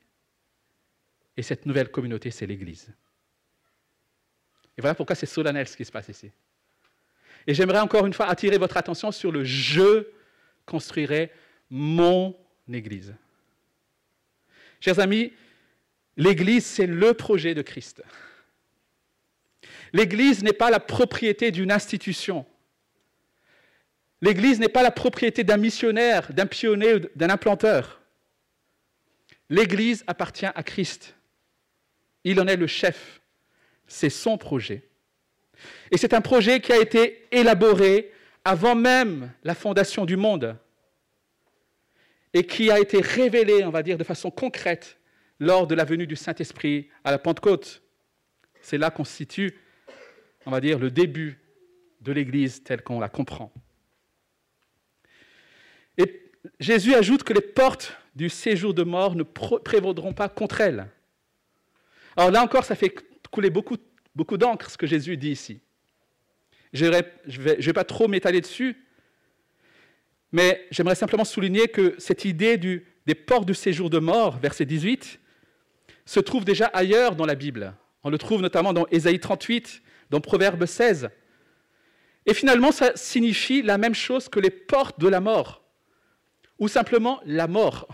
Et 1.37 1.42
cette 1.42 1.66
nouvelle 1.66 1.90
communauté, 1.90 2.31
c'est 2.31 2.47
l'Église. 2.47 2.95
Et 4.76 4.81
voilà 4.81 4.95
pourquoi 4.95 5.16
c'est 5.16 5.26
solennel 5.26 5.66
ce 5.66 5.76
qui 5.76 5.85
se 5.85 5.90
passe 5.90 6.09
ici. 6.09 6.31
Et 7.46 7.54
j'aimerais 7.54 7.80
encore 7.80 8.06
une 8.06 8.12
fois 8.12 8.26
attirer 8.26 8.58
votre 8.58 8.76
attention 8.76 9.11
sur 9.12 9.32
le 9.32 9.44
je 9.44 10.06
construirai 10.66 11.30
mon 11.70 12.37
Église. 12.72 13.14
Chers 14.80 15.00
amis, 15.00 15.32
l'Église, 16.16 16.64
c'est 16.64 16.87
le 16.87 17.14
projet 17.14 17.54
de 17.54 17.62
Christ. 17.62 18.02
L'Église 19.92 20.42
n'est 20.42 20.52
pas 20.52 20.70
la 20.70 20.80
propriété 20.80 21.50
d'une 21.50 21.70
institution. 21.70 22.46
L'Église 24.20 24.61
n'est 24.61 24.68
pas 24.68 24.82
la 24.82 24.90
propriété 24.90 25.44
d'un 25.44 25.56
missionnaire, 25.56 26.32
d'un 26.32 26.46
pionnier, 26.46 27.00
d'un 27.16 27.30
implanteur. 27.30 28.00
L'Église 29.50 30.04
appartient 30.06 30.46
à 30.46 30.62
Christ. 30.62 31.14
Il 32.25 32.40
en 32.40 32.46
est 32.46 32.56
le 32.56 32.66
chef. 32.66 33.20
C'est 33.87 34.11
son 34.11 34.38
projet. 34.38 34.88
Et 35.92 35.99
c'est 35.99 36.14
un 36.14 36.22
projet 36.22 36.61
qui 36.61 36.72
a 36.72 36.80
été 36.80 37.28
élaboré 37.31 38.11
avant 38.46 38.74
même 38.74 39.31
la 39.44 39.55
fondation 39.55 40.07
du 40.07 40.16
monde 40.16 40.57
et 42.33 42.46
qui 42.46 42.70
a 42.70 42.81
été 42.81 43.02
révélé, 43.02 43.62
on 43.62 43.70
va 43.70 43.83
dire, 43.83 43.98
de 43.98 44.05
façon 44.05 44.31
concrète 44.31 44.98
lors 45.38 45.66
de 45.66 45.74
la 45.74 45.85
venue 45.85 46.07
du 46.07 46.16
Saint-Esprit 46.16 46.88
à 47.05 47.11
la 47.11 47.18
Pentecôte. 47.18 47.83
C'est 48.62 48.78
là 48.78 48.90
qu'on 48.90 49.05
situe, 49.05 49.59
on 50.46 50.50
va 50.50 50.62
dire, 50.62 50.78
le 50.78 50.90
début 50.90 51.38
de 52.00 52.11
l'Église 52.11 52.64
telle 52.64 52.81
qu'on 52.83 52.98
la 52.98 53.11
comprend. 53.11 53.52
Et 55.98 56.33
Jésus 56.59 56.94
ajoute 56.94 57.22
que 57.22 57.35
les 57.35 57.42
portes 57.42 57.94
du 58.16 58.31
séjour 58.31 58.72
de 58.72 58.83
mort 58.83 59.14
ne 59.14 59.24
prévaudront 59.24 60.14
pas 60.14 60.31
contre 60.31 60.62
elle. 60.62 60.87
Alors 62.16 62.31
là 62.31 62.42
encore, 62.42 62.64
ça 62.64 62.76
fait 62.76 62.94
couler 63.31 63.50
beaucoup, 63.50 63.76
beaucoup 64.14 64.38
d'encre 64.38 64.70
ce 64.70 64.78
que 64.78 64.87
Jésus 64.87 65.18
dit 65.18 65.33
ici. 65.33 65.61
Je 66.72 66.87
ne 66.87 66.90
vais, 67.38 67.72
pas 67.72 67.85
trop 67.85 68.08
m'étaler 68.08 68.40
dessus, 68.40 68.76
mais 70.32 70.66
j'aimerais 70.70 70.94
simplement 70.94 71.24
souligner 71.24 71.68
que 71.68 71.94
cette 71.98 72.24
idée 72.24 72.56
des 72.56 73.14
portes 73.14 73.46
du 73.46 73.54
séjour 73.54 73.90
de 73.90 73.98
mort, 73.98 74.38
verset 74.38 74.64
18, 74.64 75.20
se 76.06 76.20
trouve 76.20 76.44
déjà 76.44 76.66
ailleurs 76.66 77.14
dans 77.14 77.26
la 77.26 77.35
Bible. 77.35 77.74
On 78.04 78.11
le 78.11 78.18
trouve 78.18 78.40
notamment 78.40 78.72
dans 78.72 78.87
Ésaïe 78.90 79.20
38, 79.20 79.82
dans 80.11 80.20
Proverbe 80.20 80.64
16. 80.64 81.11
Et 82.26 82.35
finalement, 82.35 82.72
ça 82.72 82.92
signifie 82.94 83.62
la 83.62 83.78
même 83.78 83.94
chose 83.94 84.28
que 84.28 84.40
les 84.40 84.50
portes 84.50 84.98
de 84.98 85.08
la 85.08 85.20
mort, 85.20 85.62
ou 86.58 86.68
simplement 86.68 87.20
la 87.26 87.46
mort. 87.46 87.88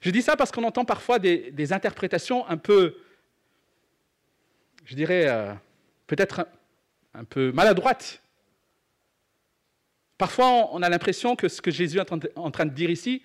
Je 0.00 0.10
dis 0.10 0.22
ça 0.22 0.36
parce 0.36 0.52
qu'on 0.52 0.64
entend 0.64 0.84
parfois 0.84 1.18
des, 1.18 1.72
interprétations 1.72 2.46
un 2.48 2.56
peu, 2.56 2.96
je 4.84 4.94
dirais, 4.94 5.28
euh, 5.28 5.52
peut-être 6.06 6.46
un, 7.18 7.24
peu 7.24 7.52
maladroites. 7.52 8.22
Parfois, 10.16 10.70
on 10.72 10.82
a 10.82 10.88
l'impression 10.88 11.36
que 11.36 11.48
ce 11.48 11.60
que 11.60 11.70
Jésus 11.70 11.98
est 11.98 12.12
en 12.36 12.50
train 12.50 12.66
de 12.66 12.74
dire 12.74 12.90
ici, 12.90 13.22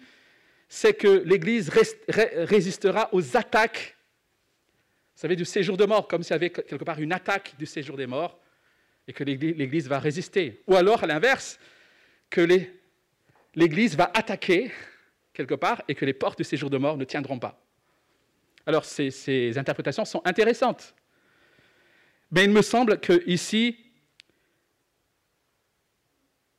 c'est 0.67 0.93
que 0.93 1.23
l'Église 1.25 1.69
résistera 2.09 3.09
aux 3.11 3.37
attaques, 3.37 3.95
vous 5.15 5.21
savez, 5.21 5.35
du 5.35 5.45
séjour 5.45 5.77
de 5.77 5.85
mort, 5.85 6.07
comme 6.07 6.23
s'il 6.23 6.31
y 6.31 6.35
avait 6.35 6.49
quelque 6.49 6.83
part 6.83 6.99
une 6.99 7.13
attaque 7.13 7.55
du 7.57 7.65
séjour 7.65 7.97
des 7.97 8.07
morts, 8.07 8.39
et 9.07 9.13
que 9.13 9.23
l'Église 9.23 9.87
va 9.87 9.99
résister. 9.99 10.63
Ou 10.67 10.75
alors, 10.75 11.03
à 11.03 11.07
l'inverse, 11.07 11.59
que 12.29 12.47
l'Église 13.55 13.95
va 13.95 14.11
attaquer 14.13 14.71
quelque 15.33 15.55
part 15.55 15.81
et 15.87 15.95
que 15.95 16.05
les 16.05 16.13
portes 16.13 16.37
du 16.37 16.43
séjour 16.43 16.69
de 16.69 16.77
mort 16.77 16.97
ne 16.97 17.05
tiendront 17.05 17.39
pas. 17.39 17.59
Alors, 18.65 18.85
ces 18.85 19.57
interprétations 19.57 20.05
sont 20.05 20.21
intéressantes. 20.25 20.95
Mais 22.31 22.45
il 22.45 22.51
me 22.51 22.63
semble 22.63 22.99
qu'ici, 22.99 23.77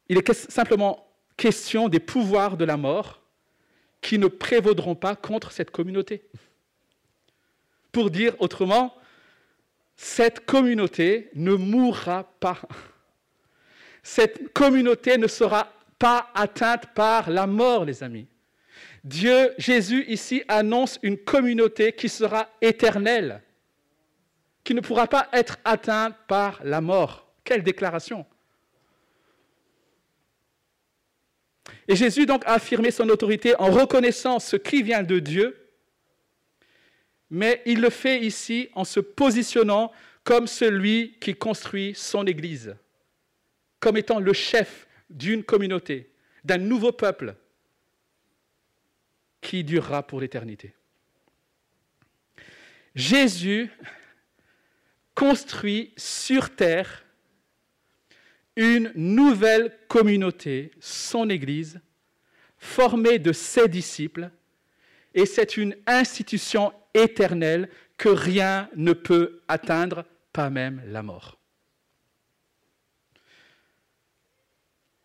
il 0.08 0.18
est 0.18 0.32
simplement 0.32 1.06
question 1.36 1.88
des 1.88 2.00
pouvoirs 2.00 2.56
de 2.56 2.64
la 2.64 2.76
mort 2.76 3.20
qui 4.00 4.18
ne 4.18 4.26
prévaudront 4.26 4.94
pas 4.94 5.16
contre 5.16 5.50
cette 5.50 5.70
communauté. 5.70 6.24
Pour 7.90 8.10
dire 8.10 8.34
autrement, 8.38 8.94
cette 9.96 10.44
communauté 10.44 11.30
ne 11.34 11.54
mourra 11.54 12.24
pas. 12.40 12.60
Cette 14.02 14.52
communauté 14.52 15.16
ne 15.16 15.26
sera 15.26 15.72
pas 15.98 16.30
atteinte 16.34 16.88
par 16.94 17.30
la 17.30 17.46
mort, 17.46 17.84
les 17.84 18.02
amis. 18.02 18.26
Dieu, 19.04 19.54
Jésus 19.58 20.04
ici 20.08 20.42
annonce 20.48 20.98
une 21.02 21.16
communauté 21.16 21.92
qui 21.92 22.08
sera 22.08 22.48
éternelle, 22.60 23.42
qui 24.62 24.74
ne 24.74 24.80
pourra 24.80 25.06
pas 25.06 25.28
être 25.32 25.58
atteinte 25.64 26.14
par 26.26 26.60
la 26.64 26.80
mort. 26.80 27.26
Quelle 27.44 27.62
déclaration 27.62 28.26
Et 31.88 31.96
Jésus 31.96 32.26
donc 32.26 32.44
a 32.46 32.54
affirmé 32.54 32.90
son 32.90 33.08
autorité 33.08 33.54
en 33.58 33.70
reconnaissant 33.70 34.38
ce 34.38 34.56
qui 34.56 34.82
vient 34.82 35.02
de 35.02 35.18
Dieu, 35.18 35.56
mais 37.30 37.62
il 37.66 37.80
le 37.80 37.90
fait 37.90 38.20
ici 38.20 38.68
en 38.74 38.84
se 38.84 39.00
positionnant 39.00 39.92
comme 40.22 40.46
celui 40.46 41.16
qui 41.20 41.34
construit 41.34 41.94
son 41.94 42.26
Église, 42.26 42.76
comme 43.80 43.96
étant 43.96 44.20
le 44.20 44.32
chef 44.32 44.86
d'une 45.10 45.44
communauté, 45.44 46.10
d'un 46.44 46.58
nouveau 46.58 46.92
peuple 46.92 47.34
qui 49.40 49.62
durera 49.64 50.02
pour 50.02 50.20
l'éternité. 50.20 50.74
Jésus 52.94 53.70
construit 55.14 55.92
sur 55.96 56.54
terre 56.54 57.04
une 58.56 58.92
nouvelle 58.94 59.76
communauté, 59.88 60.70
son 60.80 61.28
Église, 61.28 61.80
formée 62.58 63.18
de 63.18 63.32
ses 63.32 63.68
disciples, 63.68 64.30
et 65.14 65.26
c'est 65.26 65.56
une 65.56 65.76
institution 65.86 66.72
éternelle 66.94 67.68
que 67.96 68.08
rien 68.08 68.68
ne 68.76 68.92
peut 68.92 69.42
atteindre, 69.48 70.04
pas 70.32 70.50
même 70.50 70.82
la 70.86 71.02
mort. 71.02 71.38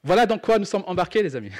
Voilà 0.03 0.25
dans 0.25 0.39
quoi 0.39 0.57
nous 0.57 0.65
sommes 0.65 0.85
embarqués, 0.87 1.21
les 1.21 1.35
amis. 1.35 1.51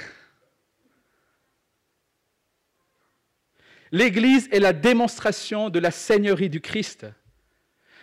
L'Église 3.92 4.48
est 4.52 4.60
la 4.60 4.72
démonstration 4.72 5.68
de 5.68 5.78
la 5.78 5.90
Seigneurie 5.90 6.48
du 6.48 6.60
Christ, 6.60 7.06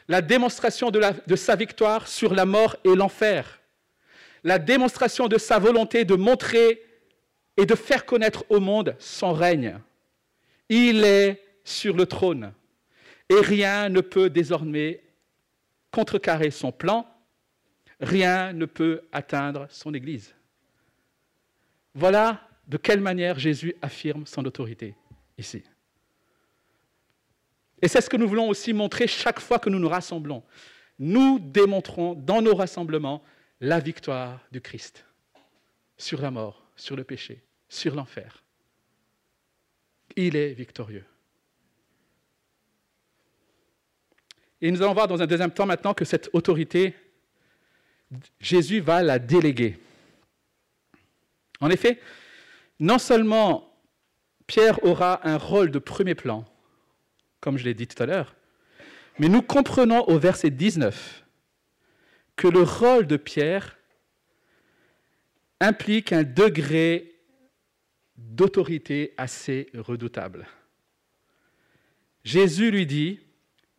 la 0.08 0.22
démonstration 0.22 0.92
de, 0.92 1.36
sa 1.36 1.56
victoire 1.56 2.08
sur 2.08 2.34
la 2.34 2.46
mort 2.46 2.76
et 2.84 2.94
l'enfer. 2.96 3.57
La 4.48 4.60
démonstration 4.60 5.28
de 5.28 5.38
sa 5.38 5.60
volonté 5.60 6.06
de 6.06 6.16
montrer 6.16 6.82
et 7.58 7.66
de 7.66 7.76
faire 7.76 8.06
connaître 8.06 8.46
au 8.48 8.62
monde 8.62 8.96
son 8.98 9.34
règne. 9.34 9.78
Il 10.70 11.04
est 11.04 11.44
sur 11.66 11.98
le 11.98 12.06
trône 12.06 12.54
et 13.28 13.42
rien 13.42 13.90
ne 13.90 14.00
peut 14.00 14.30
désormais 14.30 15.04
contrecarrer 15.92 16.50
son 16.50 16.72
plan, 16.72 17.06
rien 18.00 18.54
ne 18.54 18.66
peut 18.66 19.02
atteindre 19.12 19.68
son 19.70 19.94
Église. 19.94 20.34
Voilà 21.94 22.48
de 22.70 22.78
quelle 22.78 23.02
manière 23.02 23.38
Jésus 23.38 23.76
affirme 23.82 24.26
son 24.26 24.46
autorité 24.46 24.96
ici. 25.38 25.62
Et 27.82 27.90
c'est 27.90 28.00
ce 28.00 28.10
que 28.10 28.16
nous 28.16 28.30
voulons 28.30 28.48
aussi 28.48 28.72
montrer 28.72 29.08
chaque 29.08 29.42
fois 29.42 29.60
que 29.60 29.70
nous 29.70 29.80
nous 29.80 29.90
rassemblons. 29.90 30.42
Nous 31.00 31.38
démontrons 31.38 32.14
dans 32.14 32.42
nos 32.42 32.56
rassemblements 32.56 33.22
la 33.60 33.80
victoire 33.80 34.40
du 34.52 34.62
Christ 34.62 35.06
sur 35.98 36.22
la 36.22 36.32
mort, 36.32 36.64
sur 36.76 36.96
le 36.96 37.04
péché, 37.04 37.44
sur 37.70 37.96
l'enfer. 37.96 38.44
Il 40.16 40.36
est 40.36 40.54
victorieux. 40.54 41.06
Et 44.62 44.72
nous 44.72 44.82
allons 44.82 44.94
voir 44.94 45.08
dans 45.08 45.22
un 45.22 45.28
deuxième 45.28 45.52
temps 45.52 45.66
maintenant 45.66 45.94
que 45.94 46.06
cette 46.06 46.30
autorité, 46.34 46.96
Jésus 48.40 48.80
va 48.80 49.04
la 49.04 49.20
déléguer. 49.20 49.80
En 51.60 51.70
effet, 51.70 52.00
non 52.80 52.98
seulement 52.98 53.76
Pierre 54.48 54.84
aura 54.84 55.28
un 55.28 55.38
rôle 55.38 55.72
de 55.72 55.80
premier 55.80 56.16
plan, 56.16 56.46
comme 57.40 57.58
je 57.58 57.66
l'ai 57.66 57.74
dit 57.74 57.88
tout 57.88 58.02
à 58.02 58.06
l'heure, 58.06 58.36
mais 59.20 59.30
nous 59.30 59.42
comprenons 59.42 60.08
au 60.08 60.18
verset 60.18 60.50
19 60.50 61.27
que 62.38 62.48
le 62.48 62.62
rôle 62.62 63.08
de 63.08 63.18
Pierre 63.18 63.78
implique 65.60 66.14
un 66.14 66.24
degré 66.24 67.16
d'autorité 68.16 69.14
assez 69.18 69.70
redoutable. 69.74 70.48
Jésus 72.24 72.72
lui 72.72 72.86
dit, 72.86 73.20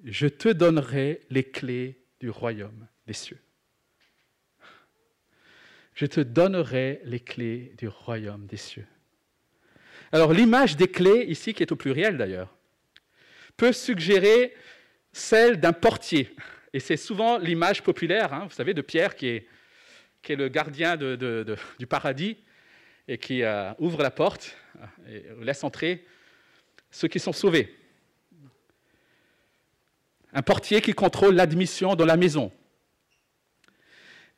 je 0.04 0.26
te 0.26 0.48
donnerai 0.48 1.20
les 1.30 1.44
clés 1.44 2.00
du 2.20 2.30
royaume 2.30 2.86
des 3.06 3.12
cieux. 3.12 3.38
Je 5.94 6.06
te 6.06 6.20
donnerai 6.20 7.00
les 7.04 7.20
clés 7.20 7.74
du 7.78 7.88
royaume 7.88 8.46
des 8.46 8.56
cieux. 8.56 8.86
Alors 10.10 10.32
l'image 10.32 10.76
des 10.76 10.88
clés, 10.88 11.26
ici 11.28 11.54
qui 11.54 11.62
est 11.62 11.72
au 11.72 11.76
pluriel 11.76 12.16
d'ailleurs, 12.16 12.56
peut 13.56 13.72
suggérer 13.72 14.54
celle 15.12 15.60
d'un 15.60 15.72
portier. 15.72 16.34
Et 16.72 16.80
c'est 16.80 16.96
souvent 16.96 17.38
l'image 17.38 17.82
populaire, 17.82 18.32
hein, 18.32 18.46
vous 18.48 18.54
savez, 18.54 18.74
de 18.74 18.82
Pierre 18.82 19.14
qui 19.14 19.28
est, 19.28 19.46
le 20.28 20.48
gardien 20.48 20.96
du 20.96 21.86
paradis 21.86 22.36
et 23.06 23.16
qui 23.16 23.42
euh, 23.42 23.72
ouvre 23.78 24.02
la 24.02 24.10
porte 24.10 24.54
et 25.08 25.24
laisse 25.40 25.64
entrer 25.64 26.04
ceux 26.90 27.08
qui 27.08 27.18
sont 27.18 27.32
sauvés. 27.32 27.74
Un 30.32 30.42
portier 30.42 30.82
qui 30.82 30.92
contrôle 30.92 31.34
l'admission 31.34 31.94
dans 31.94 32.04
la 32.04 32.18
maison. 32.18 32.52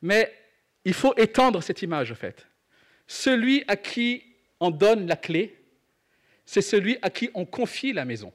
Mais 0.01 0.33
il 0.85 0.93
faut 0.93 1.13
étendre 1.17 1.61
cette 1.61 1.81
image, 1.81 2.11
en 2.11 2.15
fait. 2.15 2.47
Celui 3.07 3.63
à 3.67 3.75
qui 3.75 4.23
on 4.59 4.71
donne 4.71 5.07
la 5.07 5.17
clé, 5.17 5.57
c'est 6.45 6.61
celui 6.61 6.97
à 7.01 7.09
qui 7.09 7.29
on 7.33 7.45
confie 7.45 7.93
la 7.93 8.05
maison. 8.05 8.33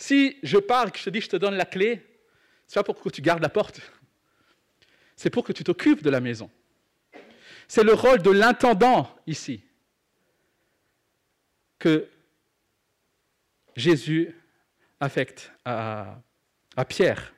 Si 0.00 0.38
je 0.42 0.56
pars 0.56 0.88
et 0.88 0.90
que 0.90 0.98
je 0.98 1.04
te 1.04 1.10
dis 1.10 1.20
je 1.20 1.28
te 1.28 1.36
donne 1.36 1.56
la 1.56 1.66
clé, 1.66 2.02
c'est 2.66 2.80
pas 2.80 2.82
pour 2.82 2.98
que 2.98 3.10
tu 3.10 3.20
gardes 3.20 3.42
la 3.42 3.50
porte, 3.50 3.82
c'est 5.14 5.28
pour 5.28 5.44
que 5.44 5.52
tu 5.52 5.62
t'occupes 5.62 6.02
de 6.02 6.08
la 6.08 6.20
maison. 6.20 6.50
C'est 7.68 7.84
le 7.84 7.92
rôle 7.92 8.22
de 8.22 8.30
l'intendant 8.30 9.14
ici 9.26 9.62
que 11.78 12.08
Jésus 13.76 14.34
affecte 15.00 15.52
à 15.66 16.22
Pierre. 16.88 17.34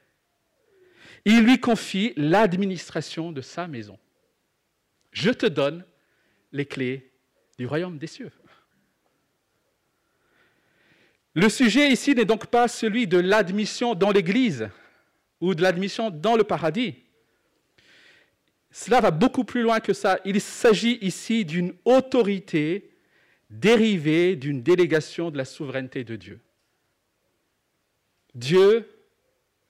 Il 1.25 1.43
lui 1.43 1.59
confie 1.59 2.13
l'administration 2.17 3.33
de 3.33 3.41
sa 3.41 3.67
maison. 3.67 3.99
Je 5.11 5.31
te 5.31 5.47
donne 5.47 5.85
les 6.53 6.67
clés 6.67 7.11
du 7.59 7.67
royaume 7.67 7.99
des 7.99 8.07
cieux. 8.07 8.31
Le 11.35 11.49
sujet 11.49 11.91
ici 11.91 12.15
n'est 12.15 12.25
donc 12.25 12.47
pas 12.47 12.69
celui 12.69 13.07
de 13.07 13.19
l'admission 13.19 13.95
dans 13.95 14.11
l'Église 14.11 14.69
ou 15.41 15.55
de 15.55 15.63
l'admission 15.63 16.11
dans 16.11 16.37
le 16.37 16.45
paradis. 16.45 16.97
Cela 18.71 19.01
va 19.01 19.11
beaucoup 19.11 19.45
plus 19.45 19.63
loin 19.63 19.81
que 19.81 19.93
ça. 19.93 20.19
Il 20.25 20.41
s'agit 20.41 20.99
ici 21.01 21.45
d'une 21.45 21.75
autorité 21.85 22.91
dérivée 23.51 24.35
d'une 24.35 24.63
délégation 24.63 25.31
de 25.31 25.37
la 25.37 25.45
souveraineté 25.45 26.05
de 26.05 26.17
Dieu. 26.17 26.41
Dieu, 28.35 28.89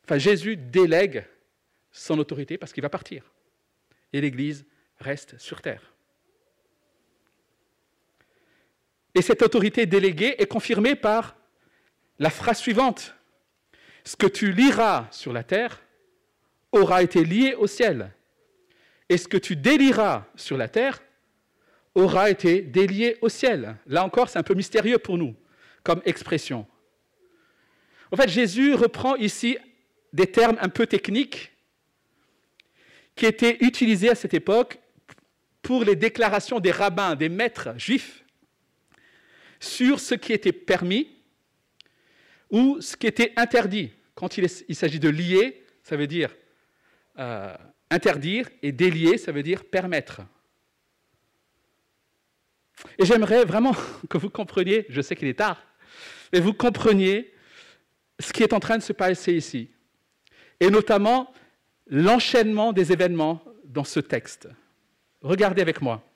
enfin 0.04 0.18
Jésus 0.18 0.56
délègue 0.56 1.26
son 1.90 2.18
autorité 2.18 2.58
parce 2.58 2.72
qu'il 2.72 2.82
va 2.82 2.88
partir. 2.88 3.32
Et 4.12 4.20
l'Église 4.20 4.64
reste 4.98 5.38
sur 5.38 5.60
terre. 5.60 5.92
Et 9.14 9.22
cette 9.22 9.42
autorité 9.42 9.84
déléguée 9.84 10.36
est 10.38 10.46
confirmée 10.46 10.94
par 10.94 11.36
la 12.22 12.30
phrase 12.30 12.58
suivante. 12.58 13.16
Ce 14.04 14.14
que 14.14 14.28
tu 14.28 14.52
liras 14.52 15.08
sur 15.10 15.32
la 15.32 15.42
terre 15.42 15.82
aura 16.70 17.02
été 17.02 17.24
lié 17.24 17.54
au 17.54 17.66
ciel. 17.66 18.12
Et 19.08 19.18
ce 19.18 19.26
que 19.26 19.36
tu 19.36 19.56
délieras 19.56 20.24
sur 20.36 20.56
la 20.56 20.68
terre 20.68 21.02
aura 21.96 22.30
été 22.30 22.62
délié 22.62 23.18
au 23.22 23.28
ciel. 23.28 23.76
Là 23.86 24.04
encore, 24.04 24.28
c'est 24.28 24.38
un 24.38 24.44
peu 24.44 24.54
mystérieux 24.54 24.98
pour 24.98 25.18
nous 25.18 25.34
comme 25.82 26.00
expression. 26.04 26.64
En 28.12 28.16
fait, 28.16 28.28
Jésus 28.28 28.74
reprend 28.74 29.16
ici 29.16 29.58
des 30.12 30.28
termes 30.28 30.58
un 30.60 30.68
peu 30.68 30.86
techniques 30.86 31.50
qui 33.16 33.26
étaient 33.26 33.56
utilisés 33.64 34.10
à 34.10 34.14
cette 34.14 34.34
époque 34.34 34.78
pour 35.60 35.82
les 35.82 35.96
déclarations 35.96 36.60
des 36.60 36.70
rabbins, 36.70 37.16
des 37.16 37.28
maîtres 37.28 37.76
juifs, 37.78 38.22
sur 39.58 39.98
ce 39.98 40.14
qui 40.14 40.32
était 40.32 40.52
permis 40.52 41.11
ou 42.52 42.80
ce 42.80 42.96
qui 42.96 43.08
était 43.08 43.32
interdit. 43.36 43.90
Quand 44.14 44.36
il, 44.36 44.48
s'agit 44.76 45.00
de 45.00 45.08
lier, 45.08 45.64
ça 45.82 45.96
veut 45.96 46.06
dire 46.06 46.36
euh, 47.18 47.56
interdire, 47.90 48.48
et 48.62 48.70
délier, 48.70 49.18
ça 49.18 49.32
veut 49.32 49.42
dire 49.42 49.64
permettre. 49.64 50.20
Et 52.98 53.04
j'aimerais 53.04 53.44
vraiment 53.44 53.74
que 54.08 54.18
vous 54.18 54.30
compreniez, 54.30 54.86
je 54.90 55.00
sais 55.00 55.16
qu'il 55.16 55.28
est 55.28 55.38
tard, 55.38 55.60
mais 56.32 56.40
vous 56.40 56.52
compreniez 56.52 57.32
ce 58.20 58.32
qui 58.32 58.42
est 58.42 58.52
en 58.52 58.60
train 58.60 58.76
de 58.76 58.82
se 58.82 58.92
passer 58.92 59.32
ici, 59.32 59.70
et 60.60 60.70
notamment 60.70 61.32
l'enchaînement 61.86 62.72
des 62.72 62.92
événements 62.92 63.42
dans 63.64 63.84
ce 63.84 63.98
texte. 63.98 64.48
Regardez 65.22 65.62
avec 65.62 65.80
moi. 65.80 66.06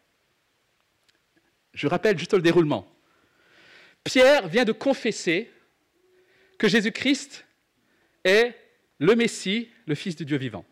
Je 1.73 1.89
rappelle 1.89 2.19
juste 2.19 2.35
le 2.35 2.43
déroulement. 2.43 2.87
Pierre 4.05 4.49
vient 4.49 4.65
de 4.65 4.73
confesser 4.73 5.51
que 6.59 6.69
Jésus-Christ 6.69 7.47
est 8.25 8.55
le 8.99 9.15
Messie, 9.15 9.71
le 9.87 9.95
Fils 9.95 10.17
du 10.17 10.25
Dieu 10.25 10.37
vivant. 10.37 10.65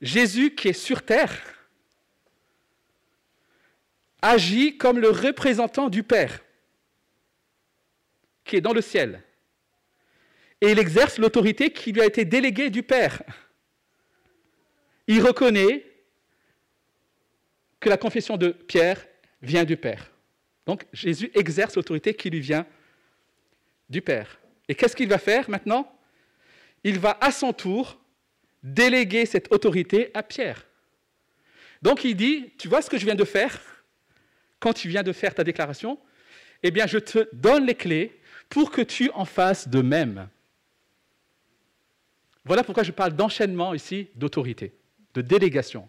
Jésus 0.00 0.54
qui 0.54 0.68
est 0.68 0.72
sur 0.72 1.02
terre 1.02 1.38
agit 4.22 4.76
comme 4.76 4.98
le 4.98 5.10
représentant 5.10 5.88
du 5.88 6.02
Père 6.02 6.40
qui 8.44 8.56
est 8.56 8.60
dans 8.60 8.72
le 8.72 8.80
ciel. 8.80 9.22
Et 10.60 10.72
il 10.72 10.78
exerce 10.78 11.18
l'autorité 11.18 11.72
qui 11.72 11.92
lui 11.92 12.02
a 12.02 12.06
été 12.06 12.24
déléguée 12.24 12.68
du 12.68 12.82
Père. 12.82 13.22
Il 15.06 15.22
reconnaît 15.22 15.86
que 17.78 17.88
la 17.88 17.96
confession 17.96 18.36
de 18.36 18.48
Pierre 18.48 19.06
vient 19.40 19.64
du 19.64 19.76
Père. 19.76 20.10
Donc 20.66 20.86
Jésus 20.92 21.30
exerce 21.34 21.76
l'autorité 21.76 22.14
qui 22.14 22.30
lui 22.30 22.40
vient 22.40 22.66
du 23.88 24.00
Père. 24.00 24.38
Et 24.68 24.74
qu'est-ce 24.74 24.94
qu'il 24.94 25.08
va 25.08 25.18
faire 25.18 25.50
maintenant? 25.50 25.92
Il 26.84 26.98
va 26.98 27.18
à 27.20 27.30
son 27.30 27.52
tour 27.52 27.98
déléguer 28.62 29.26
cette 29.26 29.52
autorité 29.52 30.10
à 30.14 30.22
Pierre. 30.22 30.66
Donc 31.82 32.04
il 32.04 32.14
dit, 32.14 32.52
tu 32.58 32.68
vois 32.68 32.82
ce 32.82 32.90
que 32.90 32.98
je 32.98 33.04
viens 33.04 33.14
de 33.14 33.24
faire? 33.24 33.58
Quand 34.58 34.72
tu 34.72 34.88
viens 34.88 35.02
de 35.02 35.12
faire 35.12 35.34
ta 35.34 35.42
déclaration 35.42 35.98
Eh 36.62 36.70
bien, 36.70 36.86
je 36.86 36.98
te 36.98 37.28
donne 37.32 37.66
les 37.66 37.74
clés 37.74 38.20
pour 38.48 38.70
que 38.70 38.82
tu 38.82 39.10
en 39.14 39.24
fasses 39.24 39.68
de 39.68 39.80
même. 39.80 40.28
Voilà 42.44 42.64
pourquoi 42.64 42.82
je 42.82 42.92
parle 42.92 43.14
d'enchaînement 43.14 43.74
ici, 43.74 44.08
d'autorité, 44.14 44.72
de 45.14 45.22
délégation. 45.22 45.88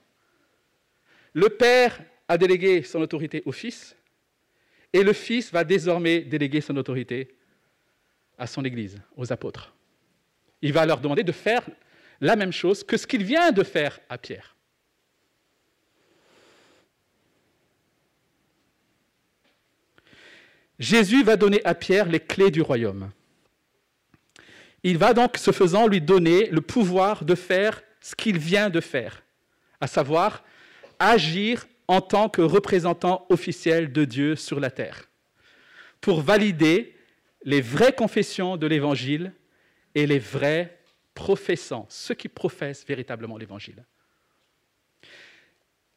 Le 1.34 1.50
Père 1.50 2.02
a 2.28 2.38
délégué 2.38 2.84
son 2.84 3.02
autorité 3.02 3.42
au 3.46 3.52
Fils, 3.52 3.96
et 4.94 5.04
le 5.04 5.14
Fils 5.14 5.52
va 5.52 5.64
désormais 5.64 6.22
déléguer 6.22 6.62
son 6.62 6.76
autorité 6.78 7.36
à 8.38 8.48
son 8.48 8.66
Église, 8.66 8.98
aux 9.16 9.32
apôtres. 9.32 9.74
Il 10.62 10.74
va 10.74 10.86
leur 10.86 11.00
demander 11.00 11.24
de 11.24 11.32
faire 11.32 11.68
la 12.20 12.36
même 12.36 12.52
chose 12.52 12.84
que 12.84 12.98
ce 12.98 13.08
qu'il 13.08 13.24
vient 13.24 13.52
de 13.52 13.64
faire 13.64 14.00
à 14.10 14.18
Pierre. 14.18 14.56
Jésus 20.80 21.24
va 21.24 21.38
donner 21.38 21.64
à 21.64 21.76
Pierre 21.76 22.08
les 22.08 22.20
clés 22.20 22.50
du 22.50 22.62
royaume. 22.62 23.12
Il 24.84 24.98
va 24.98 25.14
donc, 25.14 25.38
ce 25.38 25.52
faisant, 25.52 25.88
lui 25.88 26.02
donner 26.02 26.48
le 26.48 26.62
pouvoir 26.62 27.24
de 27.24 27.36
faire 27.36 27.84
ce 28.02 28.16
qu'il 28.16 28.40
vient 28.40 28.72
de 28.72 28.82
faire, 28.82 29.22
à 29.80 29.86
savoir 29.86 30.44
agir 30.98 31.68
en 31.92 32.00
tant 32.00 32.30
que 32.30 32.42
représentant 32.42 33.26
officiel 33.28 33.92
de 33.92 34.06
Dieu 34.06 34.38
sur 34.38 34.62
la 34.62 34.72
terre, 34.72 35.10
pour 36.00 36.22
valider 36.22 36.96
les 37.44 37.60
vraies 37.60 37.92
confessions 37.92 38.56
de 38.56 38.66
l'Évangile 38.66 39.34
et 39.94 40.08
les 40.08 40.18
vrais 40.18 40.80
professants, 41.14 41.86
ceux 41.90 42.16
qui 42.16 42.30
professent 42.30 42.86
véritablement 42.86 43.38
l'Évangile. 43.38 43.84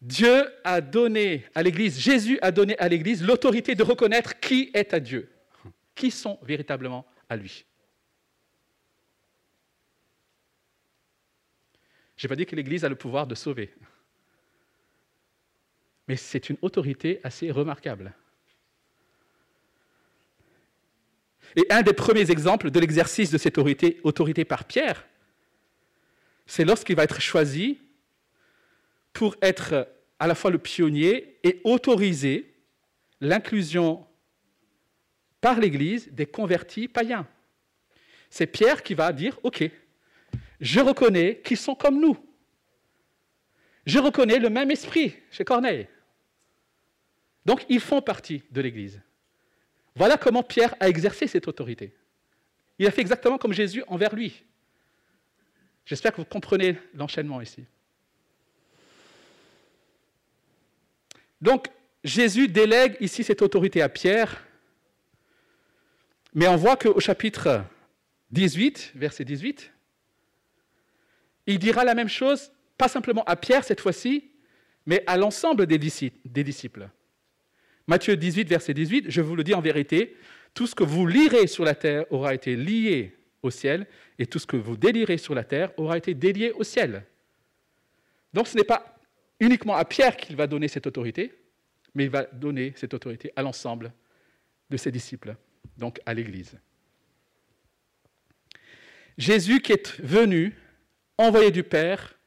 Dieu 0.03 0.53
a 0.65 0.81
donné 0.81 1.45
à 1.55 1.63
l'Église, 1.63 2.01
Jésus 2.01 2.41
a 2.43 2.51
donné 2.51 2.77
à 2.79 2.89
l'Église 2.89 3.23
l'autorité 3.25 3.77
de 3.77 3.85
reconnaître 3.85 4.41
qui 4.41 4.73
est 4.75 4.95
à 4.95 4.99
Dieu, 4.99 5.31
qui 5.95 6.11
sont 6.11 6.41
véritablement 6.43 7.07
à 7.29 7.37
lui. 7.37 7.65
Je 12.17 12.27
n'ai 12.27 12.29
pas 12.29 12.37
dit 12.37 12.47
que 12.47 12.57
l'Église 12.57 12.85
a 12.85 12.89
le 12.89 12.97
pouvoir 12.97 13.29
de 13.29 13.37
sauver, 13.37 13.73
mais 16.09 16.17
c'est 16.17 16.51
une 16.51 16.59
autorité 16.63 17.21
assez 17.23 17.51
remarquable. 17.51 18.15
Et 21.57 21.67
un 21.71 21.83
des 21.83 21.93
premiers 21.93 22.31
exemples 22.31 22.71
de 22.71 22.81
l'exercice 22.81 23.31
de 23.31 23.39
cette 23.39 23.59
autorité, 23.59 24.01
autorité 24.03 24.45
par 24.45 24.65
Pierre, 24.65 25.07
c'est 26.47 26.65
lorsqu'il 26.65 26.97
va 26.97 27.05
être 27.05 27.21
choisi 27.21 27.79
pour 29.13 29.37
être 29.41 29.89
à 30.19 30.27
la 30.27 30.35
fois 30.35 30.51
le 30.51 30.59
pionnier 30.59 31.39
et 31.43 31.61
autoriser 31.65 32.55
l'inclusion 33.21 34.07
par 35.41 35.61
l'Église 35.61 36.09
des 36.11 36.27
convertis 36.27 36.89
païens. 36.89 37.27
C'est 38.31 38.47
Pierre 38.47 38.83
qui 38.83 38.95
va 38.95 39.13
dire, 39.13 39.39
OK, 39.43 39.63
je 40.61 40.81
reconnais 40.81 41.41
qu'ils 41.45 41.57
sont 41.57 41.75
comme 41.75 42.01
nous. 42.01 42.17
Je 43.87 43.99
reconnais 43.99 44.39
le 44.39 44.51
même 44.51 44.71
esprit 44.71 45.15
chez 45.31 45.45
Corneille. 45.45 45.87
Donc 47.45 47.65
ils 47.69 47.81
font 47.81 48.01
partie 48.01 48.43
de 48.51 48.61
l'Église. 48.61 49.01
Voilà 49.95 50.17
comment 50.17 50.43
Pierre 50.43 50.75
a 50.81 50.89
exercé 50.89 51.27
cette 51.27 51.47
autorité. 51.47 51.95
Il 52.79 52.87
a 52.87 52.91
fait 52.91 53.01
exactement 53.01 53.39
comme 53.39 53.53
Jésus 53.53 53.85
envers 53.87 54.15
lui. 54.15 54.45
J'espère 55.87 56.13
que 56.13 56.17
vous 56.17 56.25
comprenez 56.25 56.79
l'enchaînement 56.95 57.41
ici. 57.41 57.65
Donc, 61.41 61.69
Jésus 62.03 62.49
délègue 62.49 62.97
ici 63.01 63.23
cette 63.23 63.43
autorité 63.43 63.83
à 63.83 63.89
Pierre, 63.89 64.45
mais 66.33 66.49
on 66.49 66.57
voit 66.57 66.77
qu'au 66.77 66.99
chapitre 67.01 67.65
18, 68.31 68.93
verset 68.95 69.25
18, 69.25 69.71
il 71.47 71.59
dira 71.59 71.85
la 71.85 71.95
même 71.95 72.09
chose, 72.09 72.51
pas 72.79 72.89
simplement 72.89 73.25
à 73.25 73.37
Pierre 73.37 73.63
cette 73.63 73.81
fois-ci, 73.81 74.31
mais 74.87 75.05
à 75.07 75.17
l'ensemble 75.17 75.67
des 75.67 75.79
disciples. 75.79 76.89
Matthieu 77.87 78.17
18, 78.17 78.49
verset 78.49 78.75
18, 78.75 79.07
je 79.09 79.21
vous 79.21 79.37
le 79.37 79.45
dis 79.45 79.55
en 79.55 79.61
vérité, 79.61 80.17
tout 80.55 80.67
ce 80.67 80.75
que 80.75 80.85
vous 80.85 81.07
lirez 81.07 81.47
sur 81.47 81.65
la 81.65 81.75
terre 81.75 82.07
aura 82.11 82.35
été 82.35 82.57
lié 82.57 83.17
au 83.43 83.51
ciel, 83.51 83.87
et 84.19 84.27
tout 84.27 84.39
ce 84.39 84.47
que 84.47 84.57
vous 84.57 84.77
délirez 84.77 85.19
sur 85.19 85.35
la 85.35 85.45
terre 85.45 85.71
aura 85.77 85.99
été 85.99 86.15
délié 86.15 86.53
au 86.53 86.65
ciel. 86.65 87.05
Donc 88.33 88.49
ce 88.49 88.57
n'est 88.57 88.65
pas 88.65 88.97
uniquement 89.39 89.77
à 89.77 89.85
Pierre 89.85 90.17
qu'il 90.17 90.35
va 90.37 90.47
donner 90.47 90.69
cette 90.69 90.87
autorité, 90.87 91.35
mais 91.95 92.05
il 92.05 92.11
va 92.11 92.25
donner 92.25 92.73
cette 92.77 92.95
autorité 92.95 93.33
à 93.37 93.43
l'ensemble 93.43 93.93
de 94.71 94.77
ses 94.77 94.91
disciples, 94.91 95.37
donc 95.77 96.01
à 96.07 96.15
l'Église. 96.15 96.59
Jésus 99.19 99.61
qui 99.61 99.73
est 99.73 100.01
venu, 100.01 100.57
envoyé 101.19 101.51
du 101.51 101.63
Père, 101.63 102.19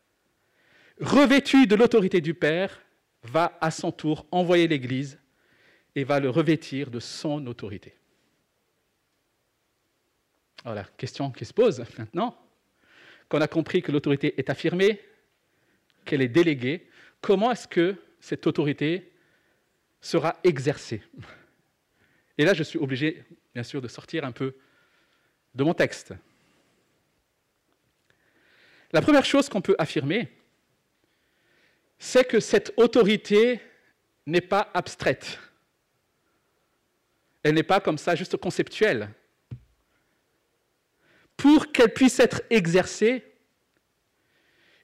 revêtu 1.01 1.65
de 1.65 1.75
l'autorité 1.75 2.21
du 2.21 2.33
Père, 2.33 2.81
va 3.23 3.57
à 3.59 3.71
son 3.71 3.91
tour 3.91 4.25
envoyer 4.31 4.67
l'Église 4.67 5.19
et 5.97 6.03
va 6.03 6.19
le 6.19 6.29
revêtir 6.29 6.91
de 6.91 6.99
son 6.99 7.47
autorité. 7.47 7.95
Alors 10.63 10.75
la 10.75 10.83
question 10.83 11.31
qui 11.31 11.43
se 11.43 11.53
pose 11.53 11.83
maintenant, 11.97 12.39
qu'on 13.27 13.41
a 13.41 13.47
compris 13.47 13.81
que 13.81 13.91
l'autorité 13.91 14.35
est 14.37 14.51
affirmée, 14.51 15.01
qu'elle 16.05 16.21
est 16.21 16.27
déléguée, 16.27 16.87
comment 17.19 17.51
est-ce 17.51 17.67
que 17.67 17.95
cette 18.19 18.45
autorité 18.45 19.11
sera 19.99 20.37
exercée? 20.43 21.01
Et 22.37 22.45
là, 22.45 22.53
je 22.53 22.61
suis 22.61 22.77
obligé, 22.77 23.23
bien 23.55 23.63
sûr, 23.63 23.81
de 23.81 23.87
sortir 23.87 24.23
un 24.23 24.31
peu 24.31 24.55
de 25.55 25.63
mon 25.63 25.73
texte. 25.73 26.13
La 28.91 29.01
première 29.01 29.25
chose 29.25 29.49
qu'on 29.49 29.61
peut 29.61 29.75
affirmer, 29.79 30.31
c'est 31.97 32.27
que 32.27 32.39
cette 32.39 32.71
autorité 32.77 33.59
n'est 34.27 34.41
pas 34.41 34.69
abstraite. 34.75 35.39
Elle 37.47 37.53
n'est 37.55 37.63
pas 37.63 37.79
comme 37.79 37.97
ça 37.97 38.13
juste 38.13 38.35
conceptuelle. 38.35 39.07
Pour 41.37 41.71
qu'elle 41.71 41.93
puisse 41.93 42.19
être 42.19 42.41
exercée, 42.49 43.23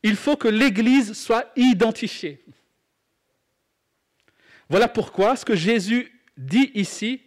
il 0.01 0.15
faut 0.15 0.37
que 0.37 0.47
l'Église 0.47 1.11
soit 1.11 1.51
identifiée. 1.57 2.41
Voilà 4.69 4.87
pourquoi 4.87 5.35
ce 5.35 5.43
que 5.43 5.57
Jésus 5.57 6.17
dit 6.37 6.71
ici 6.73 7.21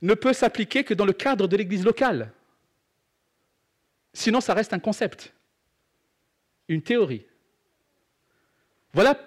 ne 0.00 0.14
peut 0.14 0.32
s'appliquer 0.32 0.82
que 0.82 0.94
dans 0.94 1.04
le 1.04 1.12
cadre 1.12 1.46
de 1.46 1.58
l'Église 1.58 1.84
locale. 1.84 2.32
Sinon, 4.14 4.40
ça 4.40 4.54
reste 4.54 4.72
un 4.72 4.78
concept, 4.78 5.34
une 6.68 6.80
théorie. 6.80 7.26
Voilà 8.94 9.20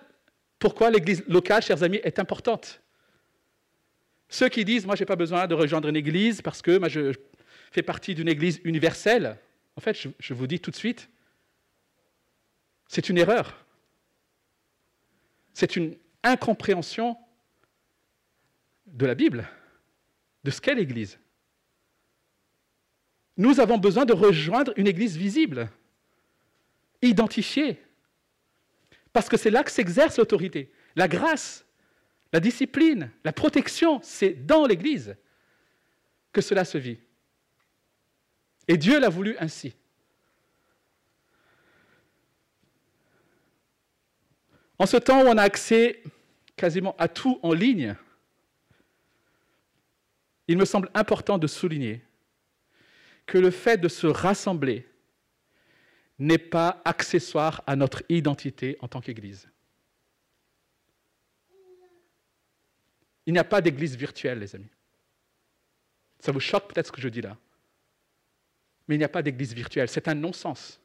pourquoi 0.58 0.90
l'Église 0.90 1.24
locale, 1.28 1.62
chers 1.62 1.84
amis, 1.84 2.00
est 2.04 2.18
importante. 2.18 2.82
Ceux 4.30 4.50
qui 4.50 4.66
disent, 4.66 4.86
moi, 4.86 4.96
je 4.96 5.02
n'ai 5.02 5.06
pas 5.06 5.16
besoin 5.16 5.48
de 5.48 5.54
rejoindre 5.54 5.88
une 5.88 5.96
Église 5.96 6.42
parce 6.42 6.62
que 6.62 6.78
moi, 6.78 6.90
je 6.90 7.14
fais 7.72 7.82
partie 7.84 8.16
d'une 8.16 8.28
Église 8.28 8.60
universelle, 8.64 9.38
en 9.76 9.82
fait, 9.82 9.96
je 10.20 10.34
vous 10.34 10.48
dis 10.48 10.60
tout 10.60 10.72
de 10.72 10.76
suite, 10.76 11.10
c'est 12.88 13.10
une 13.10 13.18
erreur. 13.18 13.66
C'est 15.54 15.76
une 15.76 15.96
incompréhension 16.24 17.18
de 18.88 19.06
la 19.06 19.16
Bible, 19.16 19.48
de 20.44 20.52
ce 20.52 20.62
qu'est 20.62 20.76
l'Église. 20.76 21.20
Nous 23.38 23.60
avons 23.60 23.78
besoin 23.78 24.06
de 24.06 24.14
rejoindre 24.14 24.74
une 24.78 24.88
Église 24.88 25.16
visible, 25.16 25.70
identifiée, 27.02 27.80
parce 29.14 29.30
que 29.30 29.38
c'est 29.38 29.52
là 29.52 29.64
que 29.64 29.72
s'exerce 29.72 30.18
l'autorité. 30.18 30.72
La 30.96 31.08
grâce, 31.08 31.67
la 32.38 32.42
discipline, 32.42 33.10
la 33.24 33.34
protection, 33.34 34.00
c'est 34.04 34.46
dans 34.46 34.68
l'Église 34.68 35.16
que 36.32 36.40
cela 36.40 36.66
se 36.66 36.78
vit. 36.78 37.00
Et 38.68 38.78
Dieu 38.78 39.00
l'a 39.00 39.10
voulu 39.10 39.36
ainsi. 39.40 39.74
En 44.78 44.86
ce 44.86 44.98
temps 44.98 45.24
où 45.24 45.26
on 45.26 45.38
a 45.40 45.42
accès 45.42 46.04
quasiment 46.56 46.96
à 47.00 47.08
tout 47.08 47.40
en 47.42 47.54
ligne, 47.54 47.96
il 50.48 50.60
me 50.60 50.66
semble 50.66 50.92
important 50.94 51.40
de 51.40 51.48
souligner 51.48 52.04
que 53.26 53.40
le 53.40 53.50
fait 53.50 53.78
de 53.78 53.88
se 53.88 54.06
rassembler 54.06 54.88
n'est 56.20 56.38
pas 56.38 56.84
accessoire 56.86 57.64
à 57.66 57.76
notre 57.76 58.04
identité 58.10 58.78
en 58.82 58.88
tant 58.88 59.02
qu'Église. 59.02 59.50
Il 63.28 63.34
n'y 63.34 63.40
a 63.40 63.44
pas 63.44 63.62
d'église 63.62 63.96
virtuelle, 63.96 64.40
les 64.40 64.56
amis. 64.56 64.72
Ça 66.20 66.32
vous 66.32 66.40
choque 66.40 66.74
peut-être 66.74 66.88
ce 66.88 66.92
que 66.94 67.02
je 67.02 67.10
dis 67.10 67.22
là. 67.22 67.38
Mais 68.88 68.96
il 68.96 68.98
n'y 69.00 69.04
a 69.04 69.10
pas 69.10 69.22
d'église 69.22 69.54
virtuelle. 69.54 69.90
C'est 69.90 70.08
un 70.08 70.16
non-sens. 70.16 70.80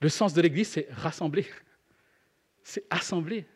Le 0.00 0.10
sens 0.10 0.34
de 0.34 0.42
l'église, 0.42 0.68
c'est 0.68 0.88
rassembler. 0.92 1.46
C'est 2.62 2.84
assembler. 2.90 3.46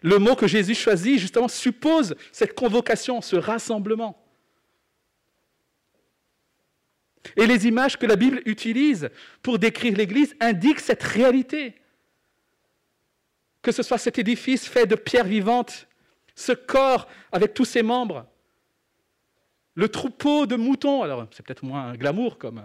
Le 0.00 0.18
mot 0.18 0.36
que 0.36 0.46
Jésus 0.46 0.76
choisit, 0.76 1.18
justement, 1.18 1.48
suppose 1.48 2.14
cette 2.30 2.54
convocation, 2.54 3.20
ce 3.20 3.34
rassemblement. 3.34 4.24
Et 7.36 7.48
les 7.48 7.66
images 7.66 7.98
que 7.98 8.06
la 8.06 8.14
Bible 8.14 8.42
utilise 8.44 9.10
pour 9.42 9.58
décrire 9.58 9.96
l'Église 9.96 10.36
indiquent 10.38 10.80
cette 10.80 11.02
réalité. 11.02 11.80
Que 13.64 13.72
ce 13.72 13.82
soit 13.82 13.96
cet 13.96 14.18
édifice 14.18 14.68
fait 14.68 14.84
de 14.84 14.94
pierres 14.94 15.24
vivantes, 15.24 15.88
ce 16.34 16.52
corps 16.52 17.08
avec 17.32 17.54
tous 17.54 17.64
ses 17.64 17.82
membres, 17.82 18.26
le 19.74 19.88
troupeau 19.88 20.44
de 20.44 20.54
moutons. 20.54 21.02
Alors, 21.02 21.26
c'est 21.30 21.44
peut-être 21.44 21.64
moins 21.64 21.88
un 21.88 21.94
glamour 21.94 22.36
comme. 22.36 22.62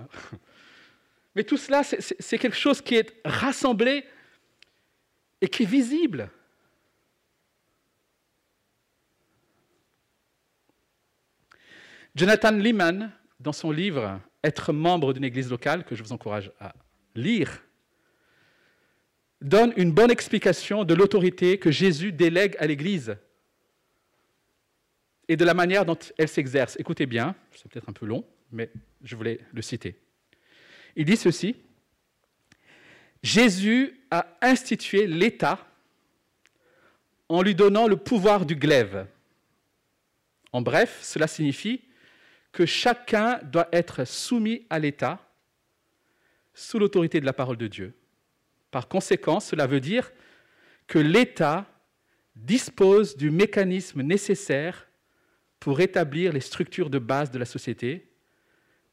Mais 1.35 1.45
tout 1.45 1.55
cela, 1.55 1.83
c'est 1.83 2.37
quelque 2.37 2.57
chose 2.57 2.81
qui 2.81 2.95
est 2.95 3.15
rassemblé 3.23 4.03
et 5.39 5.47
qui 5.47 5.63
est 5.63 5.65
visible. 5.65 6.29
Jonathan 12.13 12.51
Lehman, 12.51 13.13
dans 13.39 13.53
son 13.53 13.71
livre 13.71 14.19
Être 14.43 14.73
membre 14.73 15.13
d'une 15.13 15.23
église 15.23 15.49
locale, 15.49 15.85
que 15.85 15.95
je 15.95 16.03
vous 16.03 16.11
encourage 16.11 16.51
à 16.59 16.73
lire, 17.15 17.63
donne 19.41 19.73
une 19.77 19.91
bonne 19.91 20.11
explication 20.11 20.83
de 20.83 20.93
l'autorité 20.93 21.57
que 21.57 21.71
Jésus 21.71 22.11
délègue 22.11 22.55
à 22.59 22.67
l'église 22.67 23.15
et 25.27 25.37
de 25.37 25.45
la 25.45 25.53
manière 25.53 25.85
dont 25.85 25.97
elle 26.17 26.27
s'exerce. 26.27 26.77
Écoutez 26.79 27.05
bien, 27.05 27.35
c'est 27.55 27.71
peut-être 27.71 27.89
un 27.89 27.93
peu 27.93 28.05
long, 28.05 28.25
mais 28.51 28.69
je 29.03 29.15
voulais 29.15 29.39
le 29.53 29.61
citer. 29.61 29.95
Il 30.95 31.05
dit 31.05 31.17
ceci, 31.17 31.55
Jésus 33.21 34.01
a 34.11 34.37
institué 34.41 35.07
l'État 35.07 35.65
en 37.29 37.41
lui 37.41 37.53
donnant 37.53 37.87
le 37.87 37.95
pouvoir 37.95 38.45
du 38.45 38.55
glaive. 38.55 39.05
En 40.51 40.61
bref, 40.61 40.99
cela 41.03 41.27
signifie 41.27 41.81
que 42.51 42.65
chacun 42.65 43.39
doit 43.43 43.69
être 43.71 44.05
soumis 44.05 44.65
à 44.69 44.79
l'État 44.79 45.19
sous 46.53 46.79
l'autorité 46.79 47.19
de 47.19 47.25
la 47.25 47.33
parole 47.33 47.57
de 47.57 47.67
Dieu. 47.67 47.93
Par 48.71 48.87
conséquent, 48.87 49.39
cela 49.39 49.67
veut 49.67 49.79
dire 49.79 50.11
que 50.87 50.99
l'État 50.99 51.65
dispose 52.35 53.17
du 53.17 53.31
mécanisme 53.31 54.01
nécessaire 54.01 54.87
pour 55.59 55.81
établir 55.81 56.31
les 56.31 56.39
structures 56.39 56.89
de 56.89 56.99
base 56.99 57.31
de 57.31 57.39
la 57.39 57.45
société, 57.45 58.07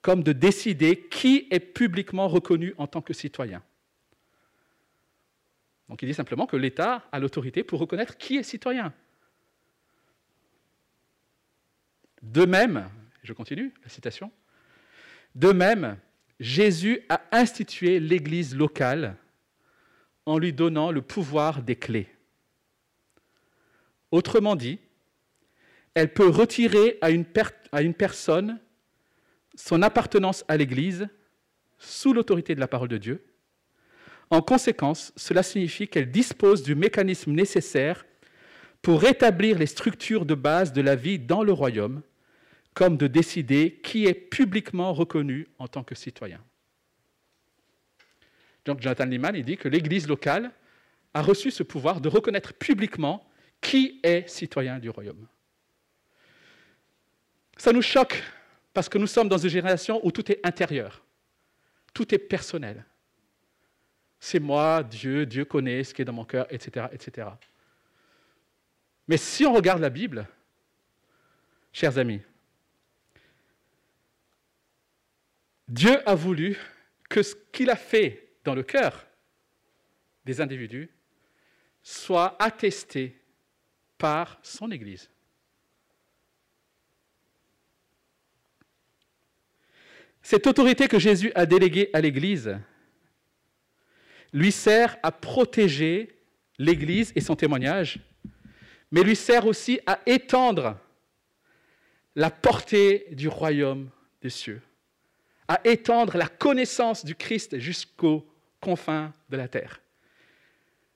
comme 0.02 0.22
de 0.22 0.32
décider 0.32 1.00
qui 1.08 1.46
est 1.50 1.60
publiquement 1.60 2.28
reconnu 2.28 2.74
en 2.78 2.86
tant 2.86 3.02
que 3.02 3.12
citoyen. 3.12 3.62
Donc 5.88 6.02
il 6.02 6.06
dit 6.06 6.14
simplement 6.14 6.46
que 6.46 6.56
l'État 6.56 7.06
a 7.12 7.18
l'autorité 7.18 7.62
pour 7.62 7.80
reconnaître 7.80 8.16
qui 8.16 8.36
est 8.36 8.42
citoyen. 8.42 8.92
De 12.22 12.44
même, 12.44 12.90
je 13.22 13.32
continue 13.32 13.72
la 13.82 13.88
citation, 13.88 14.32
de 15.36 15.52
même, 15.52 15.98
Jésus 16.40 17.02
a 17.08 17.20
institué 17.30 18.00
l'Église 18.00 18.56
locale 18.56 19.16
en 20.26 20.38
lui 20.38 20.52
donnant 20.52 20.90
le 20.90 21.02
pouvoir 21.02 21.62
des 21.62 21.76
clés. 21.76 22.08
Autrement 24.10 24.56
dit, 24.56 24.78
elle 25.94 26.12
peut 26.12 26.28
retirer 26.28 26.98
à 27.00 27.10
une, 27.10 27.24
personne 27.94 28.58
son 29.54 29.82
appartenance 29.82 30.44
à 30.48 30.56
l'Église 30.56 31.08
sous 31.78 32.12
l'autorité 32.12 32.54
de 32.54 32.60
la 32.60 32.68
parole 32.68 32.88
de 32.88 32.98
Dieu. 32.98 33.24
En 34.30 34.42
conséquence, 34.42 35.12
cela 35.16 35.42
signifie 35.42 35.88
qu'elle 35.88 36.10
dispose 36.10 36.62
du 36.62 36.74
mécanisme 36.74 37.32
nécessaire 37.32 38.04
pour 38.82 39.00
rétablir 39.00 39.58
les 39.58 39.66
structures 39.66 40.26
de 40.26 40.34
base 40.34 40.72
de 40.72 40.82
la 40.82 40.96
vie 40.96 41.18
dans 41.18 41.42
le 41.42 41.52
royaume 41.52 42.02
comme 42.74 42.98
de 42.98 43.06
décider 43.06 43.80
qui 43.82 44.04
est 44.04 44.14
publiquement 44.14 44.92
reconnu 44.92 45.48
en 45.58 45.66
tant 45.66 45.82
que 45.82 45.94
citoyen. 45.94 46.40
Donc 48.66 48.82
Jonathan 48.82 49.06
Lehman 49.06 49.34
il 49.34 49.44
dit 49.44 49.56
que 49.56 49.68
l'Église 49.68 50.06
locale 50.06 50.50
a 51.14 51.22
reçu 51.22 51.50
ce 51.50 51.62
pouvoir 51.62 52.00
de 52.00 52.08
reconnaître 52.08 52.52
publiquement 52.52 53.26
qui 53.60 54.00
est 54.02 54.28
citoyen 54.28 54.78
du 54.78 54.90
royaume. 54.90 55.26
Ça 57.56 57.72
nous 57.72 57.80
choque 57.80 58.22
parce 58.74 58.88
que 58.88 58.98
nous 58.98 59.06
sommes 59.06 59.28
dans 59.28 59.38
une 59.38 59.48
génération 59.48 60.00
où 60.04 60.10
tout 60.10 60.30
est 60.30 60.44
intérieur, 60.44 61.02
tout 61.94 62.14
est 62.14 62.18
personnel. 62.18 62.84
C'est 64.20 64.40
moi, 64.40 64.82
Dieu, 64.82 65.24
Dieu 65.24 65.44
connaît 65.44 65.82
ce 65.84 65.94
qui 65.94 66.02
est 66.02 66.04
dans 66.04 66.12
mon 66.12 66.24
cœur, 66.24 66.46
etc., 66.50 66.86
etc. 66.92 67.28
Mais 69.08 69.16
si 69.16 69.46
on 69.46 69.54
regarde 69.54 69.80
la 69.80 69.88
Bible, 69.88 70.26
chers 71.72 71.96
amis, 71.96 72.20
Dieu 75.68 75.96
a 76.08 76.14
voulu 76.14 76.58
que 77.08 77.22
ce 77.22 77.34
qu'il 77.52 77.70
a 77.70 77.76
fait 77.76 78.25
dans 78.46 78.54
le 78.54 78.62
cœur 78.62 79.06
des 80.24 80.40
individus 80.40 80.88
soit 81.82 82.40
attesté 82.42 83.20
par 83.98 84.38
son 84.42 84.70
Église. 84.70 85.10
Cette 90.22 90.46
autorité 90.46 90.88
que 90.88 90.98
Jésus 90.98 91.30
a 91.34 91.46
déléguée 91.46 91.90
à 91.92 92.00
l'Église 92.00 92.58
lui 94.32 94.50
sert 94.50 94.96
à 95.02 95.12
protéger 95.12 96.18
l'Église 96.58 97.12
et 97.14 97.20
son 97.20 97.36
témoignage, 97.36 98.00
mais 98.90 99.02
lui 99.02 99.14
sert 99.14 99.46
aussi 99.46 99.80
à 99.86 100.00
étendre 100.06 100.78
la 102.14 102.30
portée 102.30 103.06
du 103.12 103.28
royaume 103.28 103.90
des 104.22 104.30
cieux 104.30 104.62
à 105.48 105.60
étendre 105.64 106.16
la 106.16 106.28
connaissance 106.28 107.04
du 107.04 107.14
Christ 107.14 107.58
jusqu'aux 107.58 108.26
confins 108.60 109.12
de 109.28 109.36
la 109.36 109.48
terre. 109.48 109.80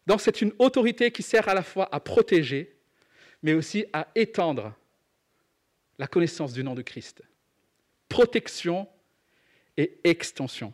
Donc 0.06 0.20
c'est 0.20 0.40
une 0.40 0.52
autorité 0.58 1.10
qui 1.10 1.22
sert 1.22 1.48
à 1.48 1.54
la 1.54 1.62
fois 1.62 1.88
à 1.92 2.00
protéger, 2.00 2.76
mais 3.42 3.54
aussi 3.54 3.86
à 3.92 4.08
étendre 4.14 4.74
la 5.98 6.06
connaissance 6.06 6.52
du 6.52 6.64
nom 6.64 6.74
de 6.74 6.82
Christ. 6.82 7.22
Protection 8.08 8.88
et 9.76 9.98
extension. 10.04 10.72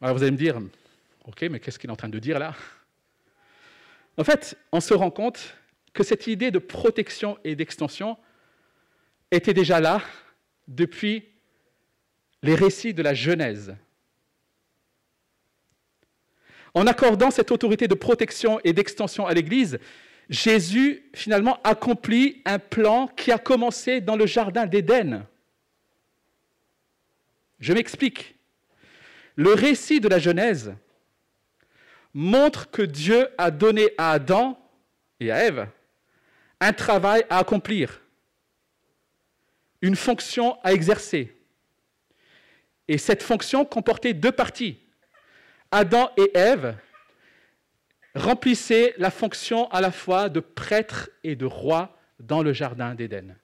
Alors 0.00 0.16
vous 0.16 0.22
allez 0.22 0.32
me 0.32 0.36
dire, 0.36 0.60
ok, 1.24 1.42
mais 1.42 1.60
qu'est-ce 1.60 1.78
qu'il 1.78 1.88
est 1.88 1.92
en 1.92 1.96
train 1.96 2.08
de 2.08 2.18
dire 2.18 2.38
là? 2.38 2.54
En 4.16 4.24
fait, 4.24 4.58
on 4.72 4.80
se 4.80 4.92
rend 4.94 5.10
compte 5.10 5.56
que 5.92 6.02
cette 6.02 6.26
idée 6.26 6.50
de 6.50 6.58
protection 6.58 7.38
et 7.44 7.56
d'extension, 7.56 8.18
était 9.32 9.54
déjà 9.54 9.80
là 9.80 10.02
depuis 10.68 11.31
les 12.42 12.54
récits 12.54 12.94
de 12.94 13.02
la 13.02 13.14
Genèse. 13.14 13.74
En 16.74 16.86
accordant 16.86 17.30
cette 17.30 17.50
autorité 17.50 17.86
de 17.86 17.94
protection 17.94 18.58
et 18.64 18.72
d'extension 18.72 19.26
à 19.26 19.34
l'Église, 19.34 19.78
Jésus 20.30 21.04
finalement 21.14 21.60
accomplit 21.62 22.40
un 22.44 22.58
plan 22.58 23.08
qui 23.08 23.30
a 23.30 23.38
commencé 23.38 24.00
dans 24.00 24.16
le 24.16 24.26
Jardin 24.26 24.66
d'Éden. 24.66 25.26
Je 27.60 27.72
m'explique. 27.72 28.34
Le 29.36 29.52
récit 29.52 30.00
de 30.00 30.08
la 30.08 30.18
Genèse 30.18 30.74
montre 32.14 32.70
que 32.70 32.82
Dieu 32.82 33.28
a 33.38 33.50
donné 33.50 33.90
à 33.98 34.12
Adam 34.12 34.58
et 35.20 35.30
à 35.30 35.44
Ève 35.44 35.68
un 36.60 36.72
travail 36.72 37.24
à 37.28 37.38
accomplir 37.38 38.02
une 39.80 39.96
fonction 39.96 40.58
à 40.62 40.72
exercer. 40.72 41.34
Et 42.92 42.98
cette 42.98 43.22
fonction 43.22 43.64
comportait 43.64 44.12
deux 44.12 44.32
parties. 44.32 44.78
Adam 45.70 46.10
et 46.18 46.30
Ève 46.36 46.76
remplissaient 48.14 48.92
la 48.98 49.10
fonction 49.10 49.66
à 49.70 49.80
la 49.80 49.90
fois 49.90 50.28
de 50.28 50.40
prêtre 50.40 51.08
et 51.24 51.34
de 51.34 51.46
roi 51.46 51.96
dans 52.20 52.42
le 52.42 52.52
jardin 52.52 52.94
d'Éden. 52.94 53.34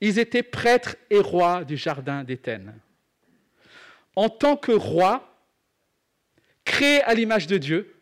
Ils 0.00 0.18
étaient 0.18 0.42
prêtres 0.42 0.96
et 1.10 1.18
rois 1.18 1.64
du 1.64 1.76
jardin 1.76 2.24
d'Éden. 2.24 2.72
En 4.16 4.30
tant 4.30 4.56
que 4.56 4.72
rois, 4.72 5.38
créés 6.64 7.02
à 7.02 7.12
l'image 7.12 7.46
de 7.46 7.58
Dieu, 7.58 7.94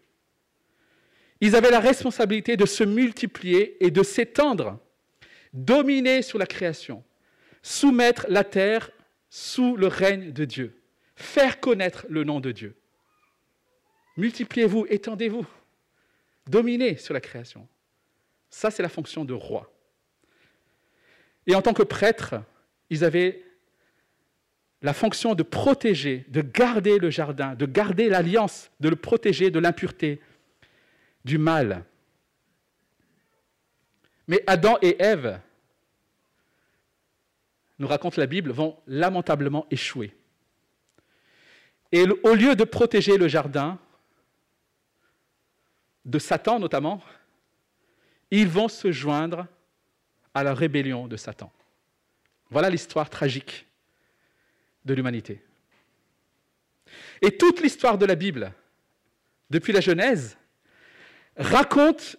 ils 1.40 1.56
avaient 1.56 1.72
la 1.72 1.80
responsabilité 1.80 2.56
de 2.56 2.64
se 2.64 2.84
multiplier 2.84 3.84
et 3.84 3.90
de 3.90 4.04
s'étendre 4.04 4.78
dominer 5.52 6.22
sur 6.22 6.38
la 6.38 6.46
création, 6.46 7.02
soumettre 7.60 8.26
la 8.28 8.44
terre 8.44 8.92
sous 9.28 9.76
le 9.76 9.86
règne 9.86 10.32
de 10.32 10.44
Dieu, 10.44 10.80
faire 11.14 11.60
connaître 11.60 12.06
le 12.08 12.24
nom 12.24 12.40
de 12.40 12.52
Dieu. 12.52 12.76
Multipliez-vous, 14.16 14.86
étendez-vous, 14.88 15.46
dominez 16.46 16.96
sur 16.96 17.14
la 17.14 17.20
création. 17.20 17.68
Ça, 18.50 18.70
c'est 18.70 18.82
la 18.82 18.88
fonction 18.88 19.24
de 19.24 19.34
roi. 19.34 19.70
Et 21.46 21.54
en 21.54 21.62
tant 21.62 21.74
que 21.74 21.82
prêtre, 21.82 22.36
ils 22.90 23.04
avaient 23.04 23.44
la 24.82 24.92
fonction 24.92 25.34
de 25.34 25.42
protéger, 25.42 26.24
de 26.28 26.42
garder 26.42 26.98
le 26.98 27.10
jardin, 27.10 27.54
de 27.54 27.66
garder 27.66 28.08
l'alliance, 28.08 28.70
de 28.80 28.88
le 28.88 28.96
protéger 28.96 29.50
de 29.50 29.58
l'impureté, 29.58 30.20
du 31.24 31.38
mal. 31.38 31.84
Mais 34.28 34.42
Adam 34.46 34.78
et 34.82 34.96
Ève 35.02 35.40
nous 37.78 37.86
raconte 37.86 38.16
la 38.16 38.26
Bible, 38.26 38.50
vont 38.50 38.78
lamentablement 38.86 39.66
échouer. 39.70 40.14
Et 41.92 42.04
au 42.22 42.34
lieu 42.34 42.56
de 42.56 42.64
protéger 42.64 43.16
le 43.16 43.28
jardin, 43.28 43.78
de 46.04 46.18
Satan 46.18 46.58
notamment, 46.58 47.02
ils 48.30 48.48
vont 48.48 48.68
se 48.68 48.92
joindre 48.92 49.46
à 50.34 50.42
la 50.42 50.54
rébellion 50.54 51.08
de 51.08 51.16
Satan. 51.16 51.52
Voilà 52.50 52.70
l'histoire 52.70 53.10
tragique 53.10 53.66
de 54.84 54.94
l'humanité. 54.94 55.42
Et 57.22 57.36
toute 57.36 57.60
l'histoire 57.60 57.98
de 57.98 58.06
la 58.06 58.14
Bible, 58.14 58.52
depuis 59.50 59.72
la 59.72 59.80
Genèse, 59.80 60.36
raconte 61.36 62.16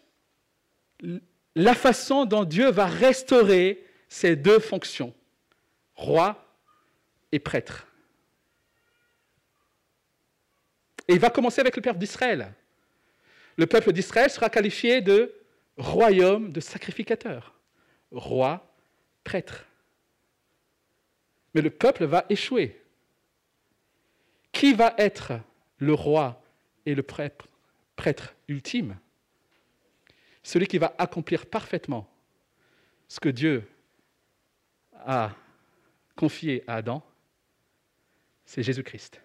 la 1.55 1.73
façon 1.73 2.25
dont 2.25 2.43
Dieu 2.43 2.69
va 2.69 2.85
restaurer 2.85 3.85
ces 4.09 4.35
deux 4.35 4.59
fonctions, 4.59 5.13
roi 5.97 6.41
et 7.31 7.39
prêtre. 7.39 7.87
Et 11.07 11.13
il 11.13 11.19
va 11.19 11.29
commencer 11.29 11.59
avec 11.59 11.75
le 11.75 11.81
peuple 11.81 11.99
d'Israël. 11.99 12.53
Le 13.57 13.65
peuple 13.65 13.91
d'Israël 13.91 14.29
sera 14.29 14.49
qualifié 14.49 15.01
de 15.01 15.33
royaume 15.77 16.51
de 16.51 16.59
sacrificateur, 16.59 17.53
roi, 18.11 18.71
prêtre. 19.23 19.65
Mais 21.53 21.61
le 21.61 21.69
peuple 21.69 22.05
va 22.05 22.25
échouer. 22.29 22.81
Qui 24.51 24.73
va 24.73 24.93
être 24.97 25.33
le 25.77 25.93
roi 25.93 26.41
et 26.85 26.93
le 26.93 27.03
prêtre, 27.03 27.47
prêtre 27.95 28.35
ultime? 28.47 28.97
Celui 30.43 30.67
qui 30.67 30.77
va 30.77 30.93
accomplir 30.97 31.45
parfaitement 31.45 32.09
ce 33.07 33.19
que 33.19 33.29
Dieu 33.29 33.67
a 34.93 35.31
confié 36.17 36.65
à 36.67 36.75
Adam, 36.75 37.01
c'est 38.43 38.63
Jésus-Christ. 38.63 39.21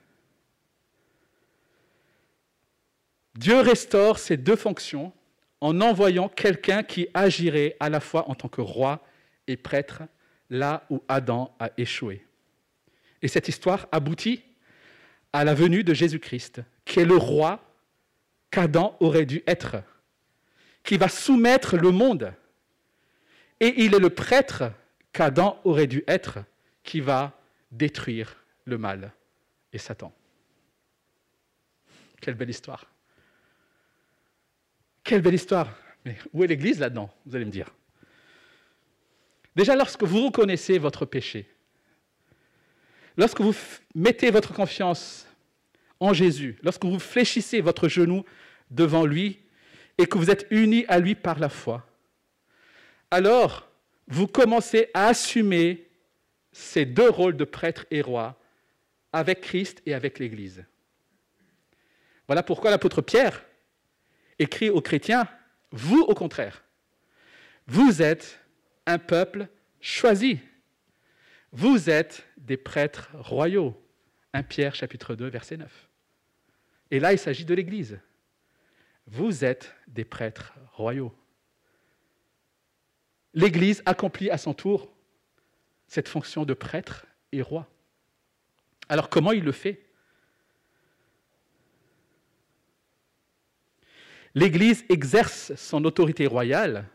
Dieu 3.34 3.60
restaure 3.60 4.18
ces 4.18 4.36
deux 4.36 4.56
fonctions 4.56 5.12
en 5.60 5.80
envoyant 5.80 6.28
quelqu'un 6.28 6.82
qui 6.82 7.08
agirait 7.14 7.76
à 7.80 7.88
la 7.88 8.00
fois 8.00 8.28
en 8.28 8.34
tant 8.34 8.48
que 8.48 8.60
roi 8.60 9.04
et 9.46 9.56
prêtre 9.56 10.02
là 10.50 10.84
où 10.90 11.02
Adam 11.08 11.54
a 11.58 11.70
échoué. 11.78 12.26
Et 13.22 13.28
cette 13.28 13.48
histoire 13.48 13.88
aboutit 13.90 14.44
à 15.32 15.44
la 15.44 15.54
venue 15.54 15.82
de 15.82 15.94
Jésus-Christ, 15.94 16.60
qui 16.84 17.00
est 17.00 17.04
le 17.04 17.16
roi 17.16 17.64
qu'Adam 18.50 18.96
aurait 19.00 19.24
dû 19.24 19.42
être, 19.46 19.76
qui 20.84 20.98
va 20.98 21.08
soumettre 21.08 21.76
le 21.76 21.90
monde. 21.90 22.34
Et 23.60 23.84
il 23.84 23.94
est 23.94 24.00
le 24.00 24.10
prêtre 24.10 24.64
qu'Adam 25.12 25.58
aurait 25.64 25.86
dû 25.86 26.04
être, 26.06 26.40
qui 26.82 27.00
va 27.00 27.38
détruire 27.70 28.36
le 28.64 28.78
mal 28.78 29.12
et 29.72 29.78
Satan. 29.78 30.12
Quelle 32.20 32.34
belle 32.34 32.50
histoire. 32.50 32.86
Quelle 35.02 35.22
belle 35.22 35.34
histoire. 35.34 35.68
Mais 36.04 36.16
où 36.32 36.44
est 36.44 36.46
l'Église 36.46 36.78
là-dedans 36.78 37.12
Vous 37.26 37.34
allez 37.34 37.44
me 37.44 37.50
dire? 37.50 37.74
Déjà, 39.54 39.76
lorsque 39.76 40.04
vous 40.04 40.26
reconnaissez 40.26 40.78
votre 40.78 41.04
péché, 41.04 41.48
lorsque 43.16 43.40
vous 43.40 43.54
mettez 43.94 44.30
votre 44.30 44.52
confiance 44.52 45.26
en 46.00 46.12
Jésus, 46.12 46.58
lorsque 46.62 46.84
vous 46.84 46.98
fléchissez 46.98 47.60
votre 47.60 47.88
genou 47.88 48.24
devant 48.70 49.04
lui 49.04 49.40
et 49.98 50.06
que 50.06 50.16
vous 50.16 50.30
êtes 50.30 50.46
unis 50.50 50.84
à 50.88 50.98
lui 50.98 51.14
par 51.14 51.38
la 51.38 51.48
foi, 51.48 51.86
alors 53.10 53.68
vous 54.08 54.26
commencez 54.26 54.90
à 54.94 55.08
assumer 55.08 55.86
ces 56.52 56.84
deux 56.84 57.08
rôles 57.08 57.36
de 57.36 57.44
prêtre 57.44 57.86
et 57.90 58.02
roi 58.02 58.38
avec 59.12 59.40
Christ 59.40 59.82
et 59.86 59.94
avec 59.94 60.18
l'Église. 60.18 60.64
Voilà 62.26 62.42
pourquoi 62.42 62.70
l'apôtre 62.70 63.02
Pierre 63.02 63.44
écrit 64.38 64.70
aux 64.70 64.80
chrétiens, 64.80 65.28
vous 65.70 66.00
au 66.00 66.14
contraire, 66.14 66.64
vous 67.66 68.02
êtes 68.02 68.38
un 68.86 68.98
peuple 68.98 69.48
choisi. 69.80 70.40
Vous 71.52 71.90
êtes 71.90 72.26
des 72.38 72.56
prêtres 72.56 73.10
royaux. 73.14 73.78
1 74.32 74.42
Pierre 74.42 74.74
chapitre 74.74 75.14
2 75.14 75.28
verset 75.28 75.58
9. 75.58 75.88
Et 76.90 77.00
là, 77.00 77.12
il 77.12 77.18
s'agit 77.18 77.44
de 77.44 77.54
l'Église. 77.54 77.98
Vous 79.06 79.44
êtes 79.44 79.74
des 79.86 80.04
prêtres 80.04 80.54
royaux. 80.72 81.14
L'Église 83.34 83.82
accomplit 83.86 84.30
à 84.30 84.38
son 84.38 84.54
tour 84.54 84.92
cette 85.92 86.08
fonction 86.08 86.46
de 86.46 86.54
prêtre 86.54 87.04
et 87.32 87.42
roi. 87.42 87.68
Alors 88.88 89.10
comment 89.10 89.32
il 89.32 89.44
le 89.44 89.52
fait? 89.52 89.84
L'Église 94.34 94.86
exerce 94.88 95.54
son 95.54 95.84
autorité 95.84 96.26
royale, 96.26 96.86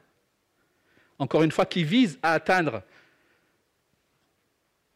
encore 1.19 1.43
une 1.43 1.51
fois, 1.51 1.67
qui 1.67 1.83
vise 1.83 2.17
à 2.23 2.33
atteindre, 2.33 2.81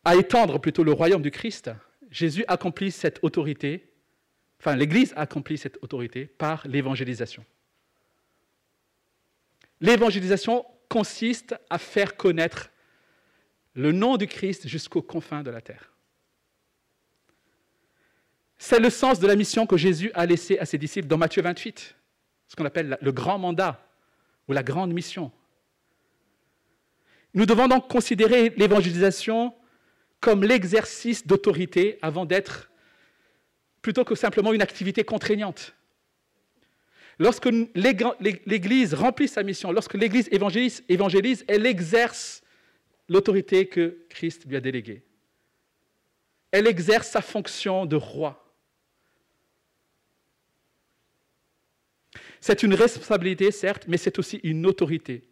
à 0.04 0.16
étendre 0.16 0.60
plutôt 0.60 0.84
le 0.84 0.94
royaume 0.94 1.22
du 1.22 1.30
Christ. 1.30 1.70
Jésus 2.10 2.44
accomplit 2.48 2.90
cette 2.90 3.20
autorité, 3.24 3.88
enfin 4.60 4.76
l'Église 4.76 5.14
accomplit 5.16 5.60
cette 5.60 5.78
autorité 5.84 6.26
par 6.26 6.68
l'évangélisation. 6.68 7.46
L'évangélisation 9.80 10.66
consiste 10.90 11.54
à 11.70 11.78
faire 11.78 12.18
connaître 12.18 12.72
le 13.74 13.92
nom 13.92 14.18
du 14.18 14.28
Christ 14.28 14.68
jusqu'aux 14.68 15.02
confins 15.02 15.44
de 15.44 15.52
la 15.52 15.62
terre. 15.62 15.92
C'est 18.58 18.80
le 18.80 18.90
sens 18.90 19.20
de 19.20 19.28
la 19.28 19.36
mission 19.36 19.66
que 19.66 19.78
Jésus 19.78 20.12
a 20.14 20.26
laissée 20.26 20.60
à 20.60 20.66
ses 20.66 20.78
disciples 20.78 21.08
dans 21.08 21.18
Matthieu 21.18 21.42
28 21.42 21.96
ce 22.48 22.56
qu'on 22.58 22.66
appelle 22.66 22.98
le 23.02 23.12
grand 23.14 23.40
mandat 23.40 23.82
ou 24.50 24.52
la 24.52 24.62
grande 24.62 24.92
mission. 24.92 25.32
Nous 27.34 27.46
devons 27.46 27.70
donc 27.70 27.88
considérer 27.88 28.50
l'évangélisation 28.58 29.56
comme 30.20 30.44
l'exercice 30.44 31.26
d'autorité 31.26 31.98
avant 32.02 32.26
d'être 32.26 32.70
plutôt 33.82 34.04
que 34.04 34.16
simplement 34.16 34.52
une 34.52 34.62
activité 34.62 35.06
contraignante. 35.06 35.74
Lorsque 37.20 37.50
l'Église 37.74 38.94
remplit 38.94 39.30
sa 39.30 39.44
mission, 39.44 39.72
lorsque 39.72 39.94
l'Église 39.94 40.28
évangélise, 40.32 40.84
évangélise, 40.90 41.46
elle 41.48 41.66
exerce 41.66 42.41
l'autorité 43.12 43.68
que 43.68 44.06
Christ 44.10 44.46
lui 44.46 44.56
a 44.56 44.62
déléguée. 44.62 45.04
Elle 46.50 46.66
exerce 46.66 47.10
sa 47.10 47.22
fonction 47.22 47.86
de 47.86 47.98
roi. 47.98 48.56
C'est 52.40 52.64
une 52.64 52.74
responsabilité, 52.74 53.52
certes, 53.52 53.86
mais 53.90 53.98
c'est 53.98 54.18
aussi 54.18 54.38
une 54.44 54.66
autorité. 54.66 55.30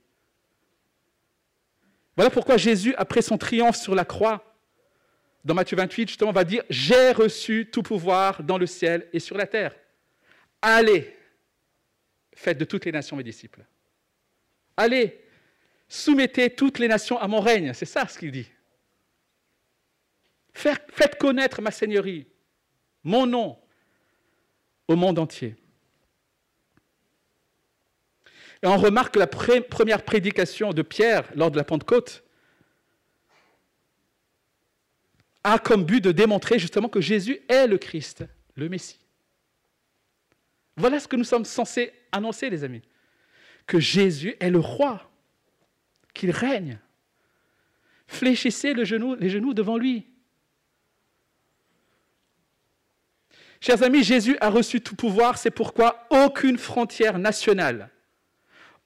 Voilà 2.18 2.30
pourquoi 2.30 2.58
Jésus, 2.58 2.94
après 2.98 3.22
son 3.22 3.38
triomphe 3.38 3.78
sur 3.78 3.96
la 3.96 4.04
croix, 4.04 4.44
dans 5.46 5.54
Matthieu 5.54 5.78
28, 5.78 6.10
justement, 6.10 6.34
va 6.34 6.44
dire, 6.44 6.64
j'ai 6.70 7.14
reçu 7.14 7.70
tout 7.72 7.82
pouvoir 7.82 8.44
dans 8.44 8.58
le 8.58 8.66
ciel 8.66 9.08
et 9.14 9.22
sur 9.22 9.38
la 9.38 9.48
terre. 9.48 9.74
Allez, 10.62 11.16
faites 12.34 12.58
de 12.58 12.66
toutes 12.66 12.84
les 12.84 12.92
nations 12.92 13.16
mes 13.16 13.24
disciples. 13.24 13.66
Allez, 14.76 15.29
soumettez 15.90 16.52
toutes 16.52 16.80
les 16.80 16.88
nations 16.88 17.20
à 17.20 17.28
mon 17.28 17.42
règne. 17.42 17.74
C'est 17.74 17.86
ça 17.86 18.08
ce 18.08 18.18
qu'il 18.18 18.32
dit. 18.32 18.48
Faites 20.54 21.18
connaître 21.20 21.62
ma 21.62 21.72
seigneurie, 21.72 22.28
mon 23.04 23.26
nom, 23.26 23.58
au 24.88 24.96
monde 24.96 25.20
entier. 25.20 25.56
Et 28.62 28.68
on 28.68 28.78
remarque 28.78 29.16
la 29.16 29.28
première 29.28 30.04
prédication 30.04 30.74
de 30.74 30.82
Pierre 30.82 31.30
lors 31.36 31.50
de 31.50 31.58
la 31.58 31.64
Pentecôte 31.64 32.24
a 35.44 35.58
comme 35.58 35.86
but 35.86 36.04
de 36.04 36.12
démontrer 36.12 36.60
justement 36.60 36.90
que 36.90 37.00
Jésus 37.00 37.40
est 37.48 37.68
le 37.68 37.78
Christ, 37.78 38.26
le 38.56 38.68
Messie. 38.68 39.00
Voilà 40.76 41.00
ce 41.00 41.08
que 41.08 41.16
nous 41.16 41.24
sommes 41.24 41.46
censés 41.46 41.94
annoncer, 42.12 42.50
les 42.50 42.66
amis. 42.66 42.82
Que 43.66 43.80
Jésus 43.80 44.36
est 44.40 44.50
le 44.50 44.60
roi, 44.60 45.09
qu'il 46.20 46.32
règne. 46.32 46.80
Fléchissez 48.08 48.74
les 48.74 48.86
genoux 48.86 49.54
devant 49.54 49.78
lui. 49.78 50.06
Chers 53.62 53.84
amis, 53.84 54.04
Jésus 54.04 54.38
a 54.42 54.50
reçu 54.50 54.82
tout 54.82 54.96
pouvoir, 54.96 55.38
c'est 55.38 55.52
pourquoi 55.52 56.08
aucune 56.10 56.58
frontière 56.58 57.18
nationale 57.20 57.90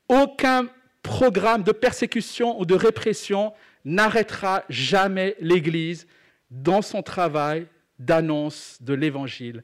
aucun 0.10 0.68
programme 1.02 1.64
de 1.64 1.72
persécution 1.72 2.60
ou 2.60 2.66
de 2.66 2.76
répression 2.76 3.54
n'arrêtera 3.86 4.64
jamais 4.70 5.36
l'Église 5.40 6.08
dans 6.52 6.82
son 6.82 7.02
travail 7.02 7.68
d'annonce 8.00 8.78
de 8.82 8.94
l'Évangile 8.94 9.64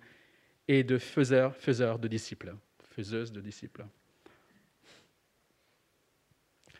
et 0.67 0.83
de 0.83 0.97
faiseur, 0.97 1.55
faiseur 1.55 1.99
de 1.99 2.07
disciples, 2.07 2.55
faiseuse 2.95 3.31
de 3.31 3.41
disciples. 3.41 3.85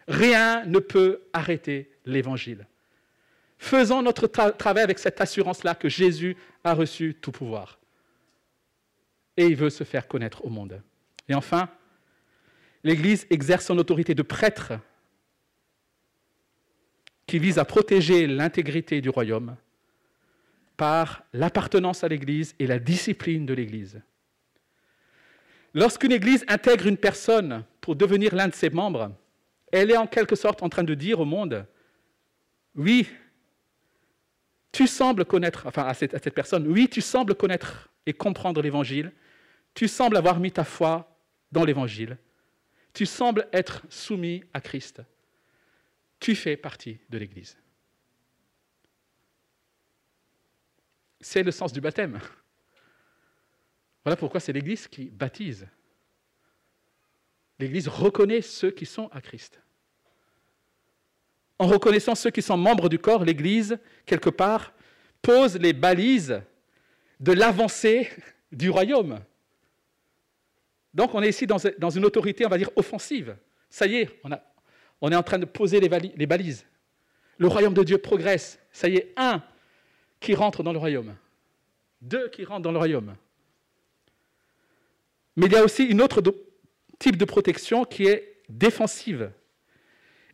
Rien 0.09 0.65
ne 0.65 0.79
peut 0.79 1.21
arrêter 1.31 1.89
l'Évangile. 2.05 2.67
Faisons 3.57 4.01
notre 4.01 4.27
travail 4.27 4.83
avec 4.83 4.99
cette 4.99 5.21
assurance-là 5.21 5.75
que 5.75 5.87
Jésus 5.87 6.35
a 6.65 6.73
reçu 6.73 7.15
tout 7.21 7.31
pouvoir. 7.31 7.79
Et 9.37 9.45
il 9.45 9.55
veut 9.55 9.69
se 9.69 9.85
faire 9.85 10.07
connaître 10.07 10.43
au 10.43 10.49
monde. 10.49 10.81
Et 11.29 11.33
enfin, 11.33 11.69
L'Église 12.83 13.27
exerce 13.29 13.65
son 13.65 13.77
autorité 13.77 14.15
de 14.15 14.21
prêtre 14.21 14.73
qui 17.27 17.39
vise 17.39 17.59
à 17.59 17.65
protéger 17.65 18.25
l'intégrité 18.25 19.01
du 19.01 19.09
royaume 19.09 19.55
par 20.77 21.23
l'appartenance 21.33 22.03
à 22.03 22.07
l'Église 22.07 22.55
et 22.57 22.67
la 22.67 22.79
discipline 22.79 23.45
de 23.45 23.53
l'Église. 23.53 24.01
Lorsqu'une 25.73 26.13
Église 26.13 26.45
intègre 26.47 26.87
une 26.87 26.97
personne 26.97 27.65
pour 27.81 27.95
devenir 27.95 28.33
l'un 28.33 28.47
de 28.47 28.55
ses 28.55 28.69
membres, 28.69 29.11
elle 29.71 29.91
est 29.91 29.97
en 29.97 30.07
quelque 30.07 30.35
sorte 30.35 30.63
en 30.63 30.69
train 30.69 30.83
de 30.83 30.93
dire 30.93 31.19
au 31.19 31.25
monde, 31.25 31.65
oui, 32.75 33.07
tu 34.71 34.87
sembles 34.87 35.25
connaître, 35.25 35.65
enfin 35.65 35.83
à 35.83 35.93
cette, 35.93 36.29
personne, 36.33 36.67
oui, 36.67 36.87
tu 36.89 37.01
sembles 37.01 37.35
connaître 37.35 37.89
et 38.05 38.13
comprendre 38.13 38.61
l'Évangile, 38.61 39.11
tu 39.73 39.87
sembles 39.87 40.17
avoir 40.17 40.39
mis 40.39 40.51
ta 40.51 40.63
foi 40.63 41.17
dans 41.51 41.63
l'Évangile, 41.63 42.17
tu 42.93 43.05
sembles 43.05 43.47
être 43.53 43.83
soumis 43.89 44.43
à 44.53 44.61
Christ, 44.61 45.01
tu 46.19 46.35
fais 46.35 46.57
partie 46.57 46.99
de 47.09 47.17
l'Église. 47.17 47.57
C'est 51.21 51.43
le 51.43 51.51
sens 51.51 51.73
du 51.73 51.81
baptême. 51.81 52.19
Voilà 54.05 54.15
pourquoi 54.15 54.39
c'est 54.39 54.53
l'Église 54.53 54.87
qui 54.87 55.05
baptise. 55.05 55.67
L'Église 57.59 57.87
reconnaît 57.87 58.41
ceux 58.41 58.71
qui 58.71 58.85
sont 58.85 59.09
à 59.11 59.21
Christ. 59.21 59.61
En 61.57 61.67
reconnaissant 61.67 62.15
ceux 62.15 62.31
qui 62.31 62.41
sont 62.41 62.57
membres 62.57 62.87
du 62.87 62.99
corps, 62.99 63.25
l'Église, 63.25 63.77
quelque 64.05 64.29
part, 64.29 64.73
pose 65.21 65.57
les 65.57 65.73
balises 65.73 66.41
de 67.19 67.33
l'avancée 67.33 68.09
du 68.51 68.69
royaume. 68.69 69.19
Donc 70.93 71.13
on 71.13 71.21
est 71.21 71.29
ici 71.29 71.45
dans 71.45 71.89
une 71.89 72.05
autorité, 72.05 72.45
on 72.45 72.49
va 72.49 72.57
dire, 72.57 72.71
offensive. 72.77 73.35
Ça 73.69 73.85
y 73.85 73.97
est, 73.97 74.09
on, 75.01 75.11
est 75.11 75.15
en 75.15 75.23
train 75.23 75.37
de 75.37 75.45
poser 75.45 75.79
les 75.81 76.25
balises. 76.25 76.65
Le 77.37 77.47
royaume 77.47 77.73
de 77.73 77.83
Dieu 77.83 77.97
progresse. 77.97 78.59
Ça 78.71 78.87
y 78.87 78.95
est, 78.95 79.13
un 79.17 79.43
qui 80.19 80.35
rentre 80.35 80.63
dans 80.63 80.73
le 80.73 80.79
royaume. 80.79 81.15
Deux 82.01 82.29
qui 82.29 82.45
rentrent 82.45 82.63
dans 82.63 82.71
le 82.71 82.77
royaume. 82.77 83.15
Mais 85.35 85.45
il 85.45 85.51
y 85.53 85.55
a 85.55 85.63
aussi 85.63 85.89
un 85.91 85.99
autre 85.99 86.21
type 86.99 87.17
de 87.17 87.25
protection 87.25 87.85
qui 87.85 88.05
est 88.05 88.41
défensive. 88.49 89.31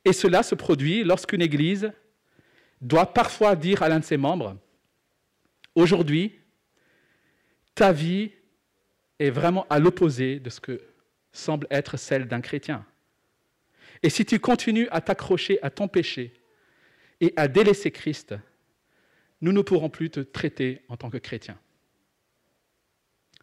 Et 0.04 0.14
cela 0.14 0.44
se 0.44 0.56
produit 0.56 1.04
lorsqu'une 1.04 1.42
Église 1.42 1.92
doit 2.82 3.14
parfois 3.14 3.56
dire 3.56 3.82
à 3.82 3.90
l'un 3.90 4.00
de 4.00 4.04
ses 4.04 4.18
membres, 4.18 4.58
aujourd'hui, 5.74 6.40
ta 7.74 7.92
vie 7.92 8.32
est 9.20 9.30
vraiment 9.30 9.66
à 9.70 9.80
l'opposé 9.80 10.40
de 10.40 10.50
ce 10.50 10.60
que 10.60 10.82
semble 11.32 11.68
être 11.70 11.98
celle 11.98 12.28
d'un 12.28 12.42
chrétien. 12.42 12.86
Et 14.04 14.10
si 14.10 14.26
tu 14.26 14.40
continues 14.40 14.88
à 14.92 15.02
t'accrocher 15.02 15.62
à 15.64 15.70
ton 15.70 15.88
péché 15.88 16.34
et 17.22 17.34
à 17.36 17.48
délaisser 17.48 17.92
Christ, 17.92 18.36
nous 19.42 19.52
ne 19.52 19.62
pourrons 19.62 19.90
plus 19.90 20.10
te 20.10 20.20
traiter 20.20 20.82
en 20.90 20.98
tant 20.98 21.10
que 21.10 21.18
chrétien. 21.18 21.58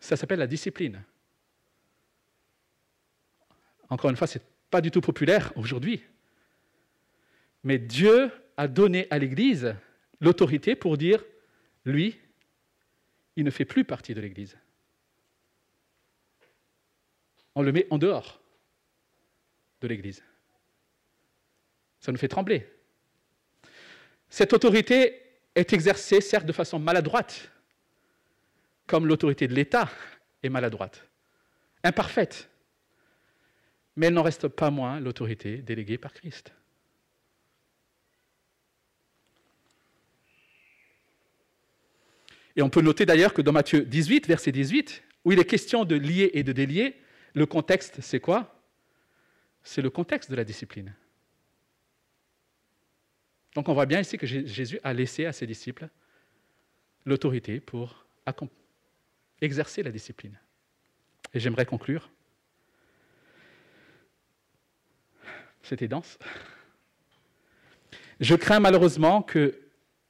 Ça 0.00 0.16
s'appelle 0.16 0.40
la 0.40 0.46
discipline. 0.46 1.02
Encore 3.92 4.08
une 4.08 4.16
fois, 4.16 4.26
ce 4.26 4.38
n'est 4.38 4.44
pas 4.70 4.80
du 4.80 4.90
tout 4.90 5.02
populaire 5.02 5.52
aujourd'hui. 5.54 6.02
Mais 7.62 7.78
Dieu 7.78 8.32
a 8.56 8.66
donné 8.66 9.06
à 9.10 9.18
l'Église 9.18 9.74
l'autorité 10.18 10.74
pour 10.74 10.96
dire, 10.96 11.22
lui, 11.84 12.18
il 13.36 13.44
ne 13.44 13.50
fait 13.50 13.66
plus 13.66 13.84
partie 13.84 14.14
de 14.14 14.22
l'Église. 14.22 14.56
On 17.54 17.60
le 17.60 17.70
met 17.70 17.86
en 17.90 17.98
dehors 17.98 18.40
de 19.82 19.88
l'Église. 19.88 20.22
Ça 22.00 22.12
nous 22.12 22.18
fait 22.18 22.28
trembler. 22.28 22.66
Cette 24.30 24.54
autorité 24.54 25.20
est 25.54 25.70
exercée, 25.74 26.22
certes, 26.22 26.46
de 26.46 26.52
façon 26.52 26.78
maladroite, 26.78 27.52
comme 28.86 29.06
l'autorité 29.06 29.46
de 29.48 29.54
l'État 29.54 29.90
est 30.42 30.48
maladroite, 30.48 31.06
imparfaite 31.84 32.48
mais 33.96 34.06
elle 34.06 34.14
n'en 34.14 34.22
reste 34.22 34.48
pas 34.48 34.70
moins 34.70 35.00
l'autorité 35.00 35.58
déléguée 35.58 35.98
par 35.98 36.12
Christ. 36.12 36.52
Et 42.56 42.62
on 42.62 42.70
peut 42.70 42.82
noter 42.82 43.06
d'ailleurs 43.06 43.32
que 43.32 43.42
dans 43.42 43.52
Matthieu 43.52 43.82
18, 43.84 44.26
verset 44.26 44.52
18, 44.52 45.02
où 45.24 45.32
il 45.32 45.38
est 45.38 45.44
question 45.44 45.84
de 45.84 45.94
lier 45.94 46.30
et 46.34 46.42
de 46.42 46.52
délier, 46.52 46.96
le 47.34 47.46
contexte, 47.46 48.00
c'est 48.00 48.20
quoi? 48.20 48.60
C'est 49.62 49.80
le 49.80 49.90
contexte 49.90 50.30
de 50.30 50.36
la 50.36 50.44
discipline. 50.44 50.94
Donc 53.54 53.68
on 53.68 53.74
voit 53.74 53.86
bien 53.86 54.00
ici 54.00 54.18
que 54.18 54.26
Jésus 54.26 54.80
a 54.82 54.92
laissé 54.92 55.26
à 55.26 55.32
ses 55.32 55.46
disciples 55.46 55.88
l'autorité 57.04 57.60
pour 57.60 58.06
exercer 59.40 59.82
la 59.82 59.90
discipline. 59.90 60.38
Et 61.34 61.40
j'aimerais 61.40 61.66
conclure 61.66 62.10
C'était 65.62 65.88
dense. 65.88 66.18
Je 68.20 68.34
crains 68.34 68.60
malheureusement 68.60 69.22
que, 69.22 69.58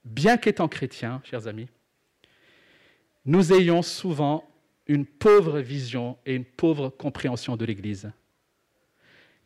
bien 0.04 0.36
qu'étant 0.36 0.68
chrétiens, 0.68 1.20
chers 1.24 1.46
amis, 1.46 1.68
nous 3.24 3.52
ayons 3.52 3.82
souvent 3.82 4.48
une 4.86 5.06
pauvre 5.06 5.60
vision 5.60 6.18
et 6.26 6.34
une 6.34 6.44
pauvre 6.44 6.88
compréhension 6.88 7.56
de 7.56 7.64
l'Église. 7.64 8.10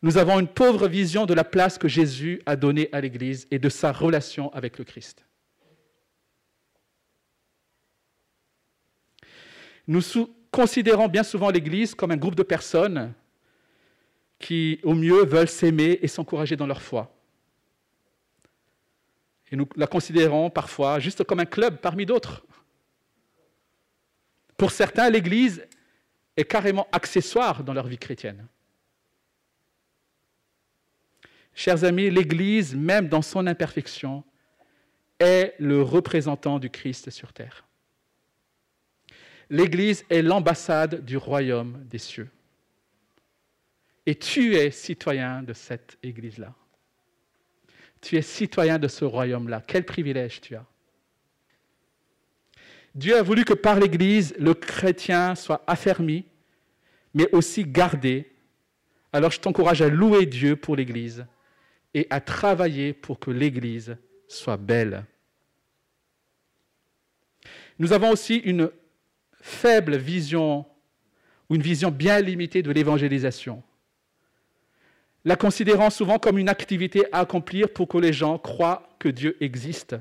Nous 0.01 0.17
avons 0.17 0.39
une 0.39 0.47
pauvre 0.47 0.87
vision 0.87 1.25
de 1.25 1.33
la 1.33 1.43
place 1.43 1.77
que 1.77 1.87
Jésus 1.87 2.41
a 2.45 2.55
donnée 2.55 2.89
à 2.91 3.01
l'Église 3.01 3.47
et 3.51 3.59
de 3.59 3.69
sa 3.69 3.91
relation 3.91 4.53
avec 4.53 4.77
le 4.77 4.83
Christ. 4.83 5.25
Nous 9.87 10.01
considérons 10.51 11.07
bien 11.07 11.23
souvent 11.23 11.49
l'Église 11.49 11.95
comme 11.95 12.11
un 12.11 12.17
groupe 12.17 12.35
de 12.35 12.43
personnes 12.43 13.13
qui, 14.39 14.79
au 14.83 14.93
mieux, 14.93 15.25
veulent 15.25 15.47
s'aimer 15.47 15.99
et 16.01 16.07
s'encourager 16.07 16.55
dans 16.55 16.67
leur 16.67 16.81
foi. 16.81 17.13
Et 19.51 19.55
nous 19.55 19.67
la 19.75 19.87
considérons 19.87 20.49
parfois 20.49 20.99
juste 20.99 21.23
comme 21.23 21.39
un 21.39 21.45
club 21.45 21.77
parmi 21.77 22.05
d'autres. 22.05 22.45
Pour 24.57 24.71
certains, 24.71 25.09
l'Église 25.09 25.65
est 26.35 26.45
carrément 26.45 26.87
accessoire 26.91 27.63
dans 27.63 27.73
leur 27.73 27.87
vie 27.87 27.97
chrétienne. 27.97 28.45
Chers 31.53 31.83
amis, 31.83 32.09
l'Église, 32.09 32.75
même 32.75 33.07
dans 33.07 33.21
son 33.21 33.47
imperfection, 33.47 34.23
est 35.19 35.55
le 35.57 35.81
représentant 35.81 36.59
du 36.59 36.69
Christ 36.69 37.09
sur 37.09 37.33
terre. 37.33 37.65
L'Église 39.49 40.05
est 40.09 40.21
l'ambassade 40.21 41.03
du 41.05 41.17
royaume 41.17 41.83
des 41.85 41.97
cieux. 41.97 42.29
Et 44.07 44.15
tu 44.15 44.55
es 44.55 44.71
citoyen 44.71 45.43
de 45.43 45.51
cette 45.51 45.97
Église-là. 46.01 46.55
Tu 47.99 48.15
es 48.15 48.21
citoyen 48.21 48.79
de 48.79 48.87
ce 48.87 49.03
royaume-là. 49.03 49.61
Quel 49.67 49.85
privilège 49.85 50.39
tu 50.39 50.55
as. 50.55 50.65
Dieu 52.95 53.17
a 53.17 53.21
voulu 53.21 53.43
que 53.43 53.53
par 53.53 53.77
l'Église, 53.77 54.33
le 54.39 54.53
chrétien 54.53 55.35
soit 55.35 55.61
affermi, 55.67 56.23
mais 57.13 57.29
aussi 57.33 57.65
gardé. 57.65 58.31
Alors 59.11 59.29
je 59.29 59.41
t'encourage 59.41 59.81
à 59.81 59.89
louer 59.89 60.25
Dieu 60.25 60.55
pour 60.55 60.77
l'Église 60.77 61.25
et 61.93 62.07
à 62.09 62.21
travailler 62.21 62.93
pour 62.93 63.19
que 63.19 63.29
l'Église 63.29 63.97
soit 64.29 64.57
belle. 64.57 65.03
Nous 67.77 67.91
avons 67.91 68.11
aussi 68.11 68.37
une 68.37 68.71
faible 69.41 69.97
vision 69.97 70.65
ou 71.49 71.55
une 71.55 71.61
vision 71.61 71.91
bien 71.91 72.21
limitée 72.21 72.63
de 72.63 72.71
l'évangélisation 72.71 73.63
la 75.27 75.35
considérant 75.35 75.89
souvent 75.89 76.19
comme 76.19 76.37
une 76.37 76.47
activité 76.47 77.05
à 77.11 77.19
accomplir 77.19 77.67
pour 77.73 77.89
que 77.89 77.97
les 77.97 78.13
gens 78.13 78.37
croient 78.37 78.95
que 78.97 79.09
Dieu 79.09 79.35
existe 79.41 79.97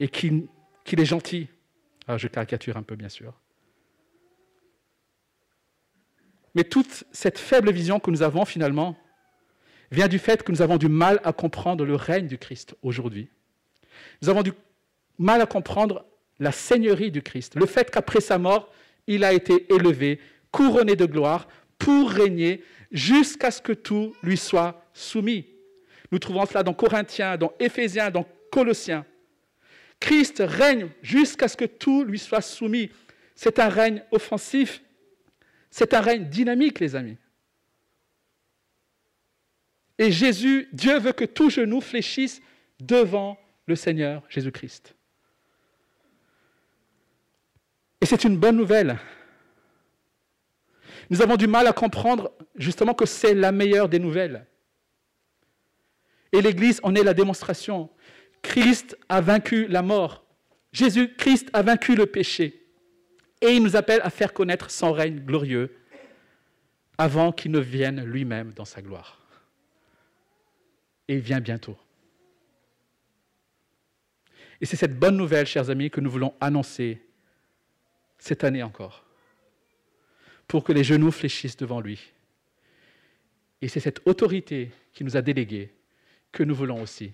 et 0.00 0.08
qu'il 0.08 0.48
est 0.90 1.04
gentil. 1.04 1.46
Alors 2.08 2.18
je 2.18 2.26
caricature 2.26 2.78
un 2.78 2.82
peu, 2.82 2.96
bien 2.96 3.10
sûr. 3.10 3.34
Mais 6.54 6.64
toute 6.64 7.04
cette 7.12 7.38
faible 7.38 7.70
vision 7.70 8.00
que 8.00 8.10
nous 8.10 8.22
avons 8.22 8.46
finalement 8.46 8.96
vient 9.90 10.08
du 10.08 10.18
fait 10.18 10.42
que 10.42 10.50
nous 10.50 10.62
avons 10.62 10.78
du 10.78 10.88
mal 10.88 11.20
à 11.22 11.34
comprendre 11.34 11.84
le 11.84 11.96
règne 11.96 12.28
du 12.28 12.38
Christ 12.38 12.74
aujourd'hui. 12.82 13.28
Nous 14.22 14.30
avons 14.30 14.42
du 14.42 14.54
mal 15.18 15.42
à 15.42 15.46
comprendre 15.46 16.06
la 16.40 16.50
seigneurie 16.50 17.10
du 17.10 17.20
Christ, 17.20 17.56
le 17.56 17.66
fait 17.66 17.90
qu'après 17.90 18.22
sa 18.22 18.38
mort, 18.38 18.72
il 19.06 19.22
a 19.22 19.34
été 19.34 19.70
élevé, 19.70 20.18
couronné 20.50 20.96
de 20.96 21.04
gloire 21.04 21.46
pour 21.76 22.10
régner 22.10 22.64
jusqu'à 22.92 23.50
ce 23.50 23.60
que 23.60 23.72
tout 23.72 24.14
lui 24.22 24.36
soit 24.36 24.86
soumis. 24.92 25.46
Nous 26.12 26.18
trouvons 26.18 26.44
cela 26.46 26.62
dans 26.62 26.74
Corinthiens, 26.74 27.36
dans 27.36 27.52
Éphésiens, 27.58 28.10
dans 28.10 28.26
Colossiens. 28.50 29.06
Christ 29.98 30.42
règne 30.44 30.90
jusqu'à 31.00 31.48
ce 31.48 31.56
que 31.56 31.64
tout 31.64 32.04
lui 32.04 32.18
soit 32.18 32.42
soumis. 32.42 32.90
C'est 33.34 33.58
un 33.58 33.68
règne 33.68 34.02
offensif. 34.10 34.82
C'est 35.70 35.94
un 35.94 36.00
règne 36.00 36.24
dynamique, 36.24 36.80
les 36.80 36.94
amis. 36.94 37.16
Et 39.98 40.10
Jésus, 40.10 40.68
Dieu 40.72 40.98
veut 40.98 41.12
que 41.12 41.24
tout 41.24 41.48
genou 41.48 41.80
fléchisse 41.80 42.42
devant 42.80 43.38
le 43.66 43.76
Seigneur 43.76 44.22
Jésus-Christ. 44.28 44.94
Et 48.00 48.06
c'est 48.06 48.24
une 48.24 48.36
bonne 48.36 48.56
nouvelle. 48.56 48.98
Nous 51.12 51.20
avons 51.20 51.36
du 51.36 51.46
mal 51.46 51.66
à 51.66 51.74
comprendre 51.74 52.32
justement 52.56 52.94
que 52.94 53.04
c'est 53.04 53.34
la 53.34 53.52
meilleure 53.52 53.90
des 53.90 53.98
nouvelles. 53.98 54.46
Et 56.32 56.40
l'Église 56.40 56.80
en 56.82 56.94
est 56.94 57.02
la 57.02 57.12
démonstration. 57.12 57.90
Christ 58.40 58.96
a 59.10 59.20
vaincu 59.20 59.66
la 59.68 59.82
mort. 59.82 60.24
Jésus-Christ 60.72 61.50
a 61.52 61.60
vaincu 61.60 61.94
le 61.96 62.06
péché. 62.06 62.66
Et 63.42 63.48
il 63.48 63.62
nous 63.62 63.76
appelle 63.76 64.00
à 64.02 64.08
faire 64.08 64.32
connaître 64.32 64.70
son 64.70 64.90
règne 64.90 65.20
glorieux 65.20 65.76
avant 66.96 67.30
qu'il 67.30 67.50
ne 67.50 67.60
vienne 67.60 68.02
lui-même 68.04 68.54
dans 68.54 68.64
sa 68.64 68.80
gloire. 68.80 69.20
Et 71.08 71.16
il 71.16 71.20
vient 71.20 71.40
bientôt. 71.40 71.76
Et 74.62 74.64
c'est 74.64 74.76
cette 74.76 74.98
bonne 74.98 75.18
nouvelle, 75.18 75.44
chers 75.44 75.68
amis, 75.68 75.90
que 75.90 76.00
nous 76.00 76.10
voulons 76.10 76.32
annoncer 76.40 77.06
cette 78.16 78.44
année 78.44 78.62
encore, 78.62 79.04
pour 80.46 80.64
que 80.64 80.72
les 80.72 80.84
genoux 80.84 81.10
fléchissent 81.10 81.56
devant 81.56 81.80
lui. 81.80 82.12
Et 83.60 83.68
c'est 83.68 83.80
cette 83.80 84.06
autorité 84.06 84.70
qui 84.92 85.04
nous 85.04 85.16
a 85.16 85.22
délégués 85.22 85.72
que 86.32 86.42
nous 86.42 86.54
voulons 86.54 86.82
aussi 86.82 87.12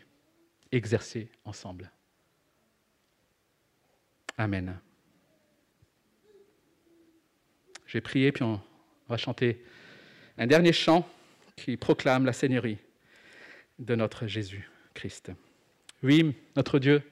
exercer 0.72 1.28
ensemble. 1.44 1.90
Amen. 4.36 4.78
Je 7.86 7.94
vais 7.94 8.00
prier, 8.00 8.32
puis 8.32 8.44
on 8.44 8.60
va 9.08 9.16
chanter 9.16 9.62
un 10.36 10.46
dernier 10.46 10.72
chant 10.72 11.08
qui 11.56 11.76
proclame 11.76 12.24
la 12.24 12.32
Seigneurie 12.32 12.78
de 13.78 13.94
notre 13.94 14.26
Jésus-Christ. 14.26 15.32
Oui, 16.02 16.34
notre 16.54 16.78
Dieu, 16.78 17.02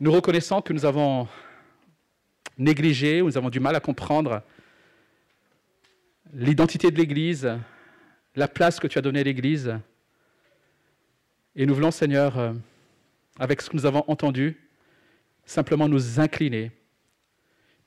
nous 0.00 0.10
reconnaissons 0.10 0.60
que 0.60 0.72
nous 0.72 0.84
avons 0.84 1.28
négligé, 2.58 3.22
nous 3.22 3.36
avons 3.36 3.50
du 3.50 3.60
mal 3.60 3.76
à 3.76 3.80
comprendre 3.80 4.42
l'identité 6.32 6.90
de 6.90 6.96
l'Église, 6.96 7.58
la 8.34 8.48
place 8.48 8.80
que 8.80 8.86
tu 8.86 8.98
as 8.98 9.02
donnée 9.02 9.20
à 9.20 9.24
l'Église. 9.24 9.78
Et 11.54 11.66
nous 11.66 11.74
voulons, 11.74 11.90
Seigneur, 11.90 12.38
euh, 12.38 12.52
avec 13.38 13.62
ce 13.62 13.70
que 13.70 13.76
nous 13.76 13.86
avons 13.86 14.04
entendu, 14.08 14.60
simplement 15.44 15.88
nous 15.88 16.20
incliner 16.20 16.72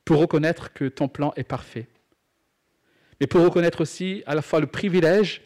pour 0.04 0.18
reconnaître 0.18 0.72
que 0.72 0.86
ton 0.86 1.08
plan 1.08 1.32
est 1.36 1.44
parfait. 1.44 1.86
Mais 3.20 3.26
pour 3.26 3.42
reconnaître 3.42 3.82
aussi 3.82 4.22
à 4.26 4.34
la 4.34 4.42
fois 4.42 4.60
le 4.60 4.66
privilège 4.66 5.42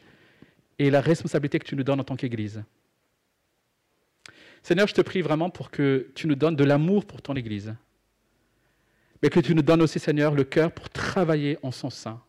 et 0.79 0.91
la 0.91 1.01
responsabilité 1.01 1.59
que 1.59 1.66
tu 1.66 1.77
nous 1.77 1.83
donnes 1.83 2.01
en 2.01 2.05
tant 2.05 2.16
qu'Église. 2.16 2.62
Seigneur, 4.62 4.87
je 4.87 4.95
te 4.95 5.03
prie 5.03 5.20
vraiment 5.20 5.51
pour 5.51 5.70
que 5.70 6.11
tu 6.14 6.27
nous 6.27 6.35
donnes 6.35 6.57
de 6.57 6.64
l'amour 6.64 7.05
pour 7.05 7.20
ton 7.20 7.35
Église, 7.35 7.75
mais 9.25 9.31
que 9.31 9.41
tu 9.41 9.55
nous 9.55 9.62
donnes 9.62 9.81
aussi, 9.81 9.99
Seigneur, 9.99 10.35
le 10.35 10.45
cœur 10.45 10.70
pour 10.70 10.91
travailler 10.91 11.57
en 11.62 11.70
son 11.70 11.89
sein, 11.89 12.22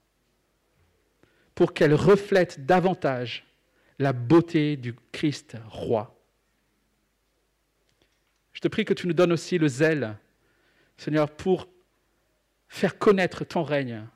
pour 1.54 1.74
qu'elle 1.74 1.93
reflète 1.93 2.66
davantage 2.66 3.46
la 4.00 4.14
beauté 4.14 4.78
du 4.78 4.96
Christ 5.12 5.58
roi. 5.68 6.18
Je 8.54 8.62
te 8.62 8.70
prie 8.70 8.86
que 8.86 8.93
tu 8.93 9.08
nous 9.08 9.14
donnes 9.14 9.34
aussi 9.34 9.58
le 9.58 9.68
zèle, 9.68 10.18
Seigneur, 10.96 11.30
pour 11.30 11.68
faire 12.70 12.98
connaître 12.98 13.43
ton 13.43 13.64
règne 13.64 14.08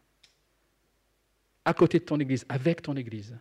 à 1.66 1.74
côté 1.74 2.00
de 2.00 2.06
ton 2.06 2.18
Église, 2.18 2.46
avec 2.48 2.82
ton 2.82 2.96
Église. 2.96 3.38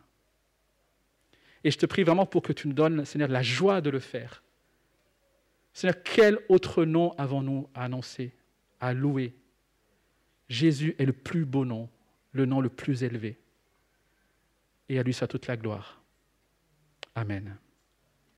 Et 1.63 1.71
je 1.71 1.79
te 1.79 1.87
prie 1.87 2.03
vraiment 2.03 2.27
pour 2.27 2.43
que 2.43 2.53
tu 2.53 2.67
nous 2.67 2.75
donnes, 2.75 3.05
Seigneur, 3.05 3.29
la 3.29 3.43
joie 3.43 3.81
de 3.81 3.91
le 3.91 4.01
faire. 4.01 4.43
Seigneur, 5.73 6.03
quel 6.03 6.41
autre 6.49 6.85
nom 6.85 7.15
avons-nous 7.19 7.69
à 7.73 7.85
annoncer, 7.85 8.35
à 8.81 8.93
louer 8.95 9.35
Jésus 10.49 10.95
est 10.99 11.05
le 11.05 11.13
plus 11.13 11.45
beau 11.45 11.65
nom, 11.65 11.89
le 12.33 12.47
nom 12.47 12.61
le 12.61 12.71
plus 12.71 13.03
élevé. 13.03 13.39
Et 14.89 14.99
à 14.99 15.03
lui 15.03 15.13
soit 15.13 15.29
toute 15.29 15.47
la 15.47 15.57
gloire. 15.57 16.03
Amen. 17.15 17.59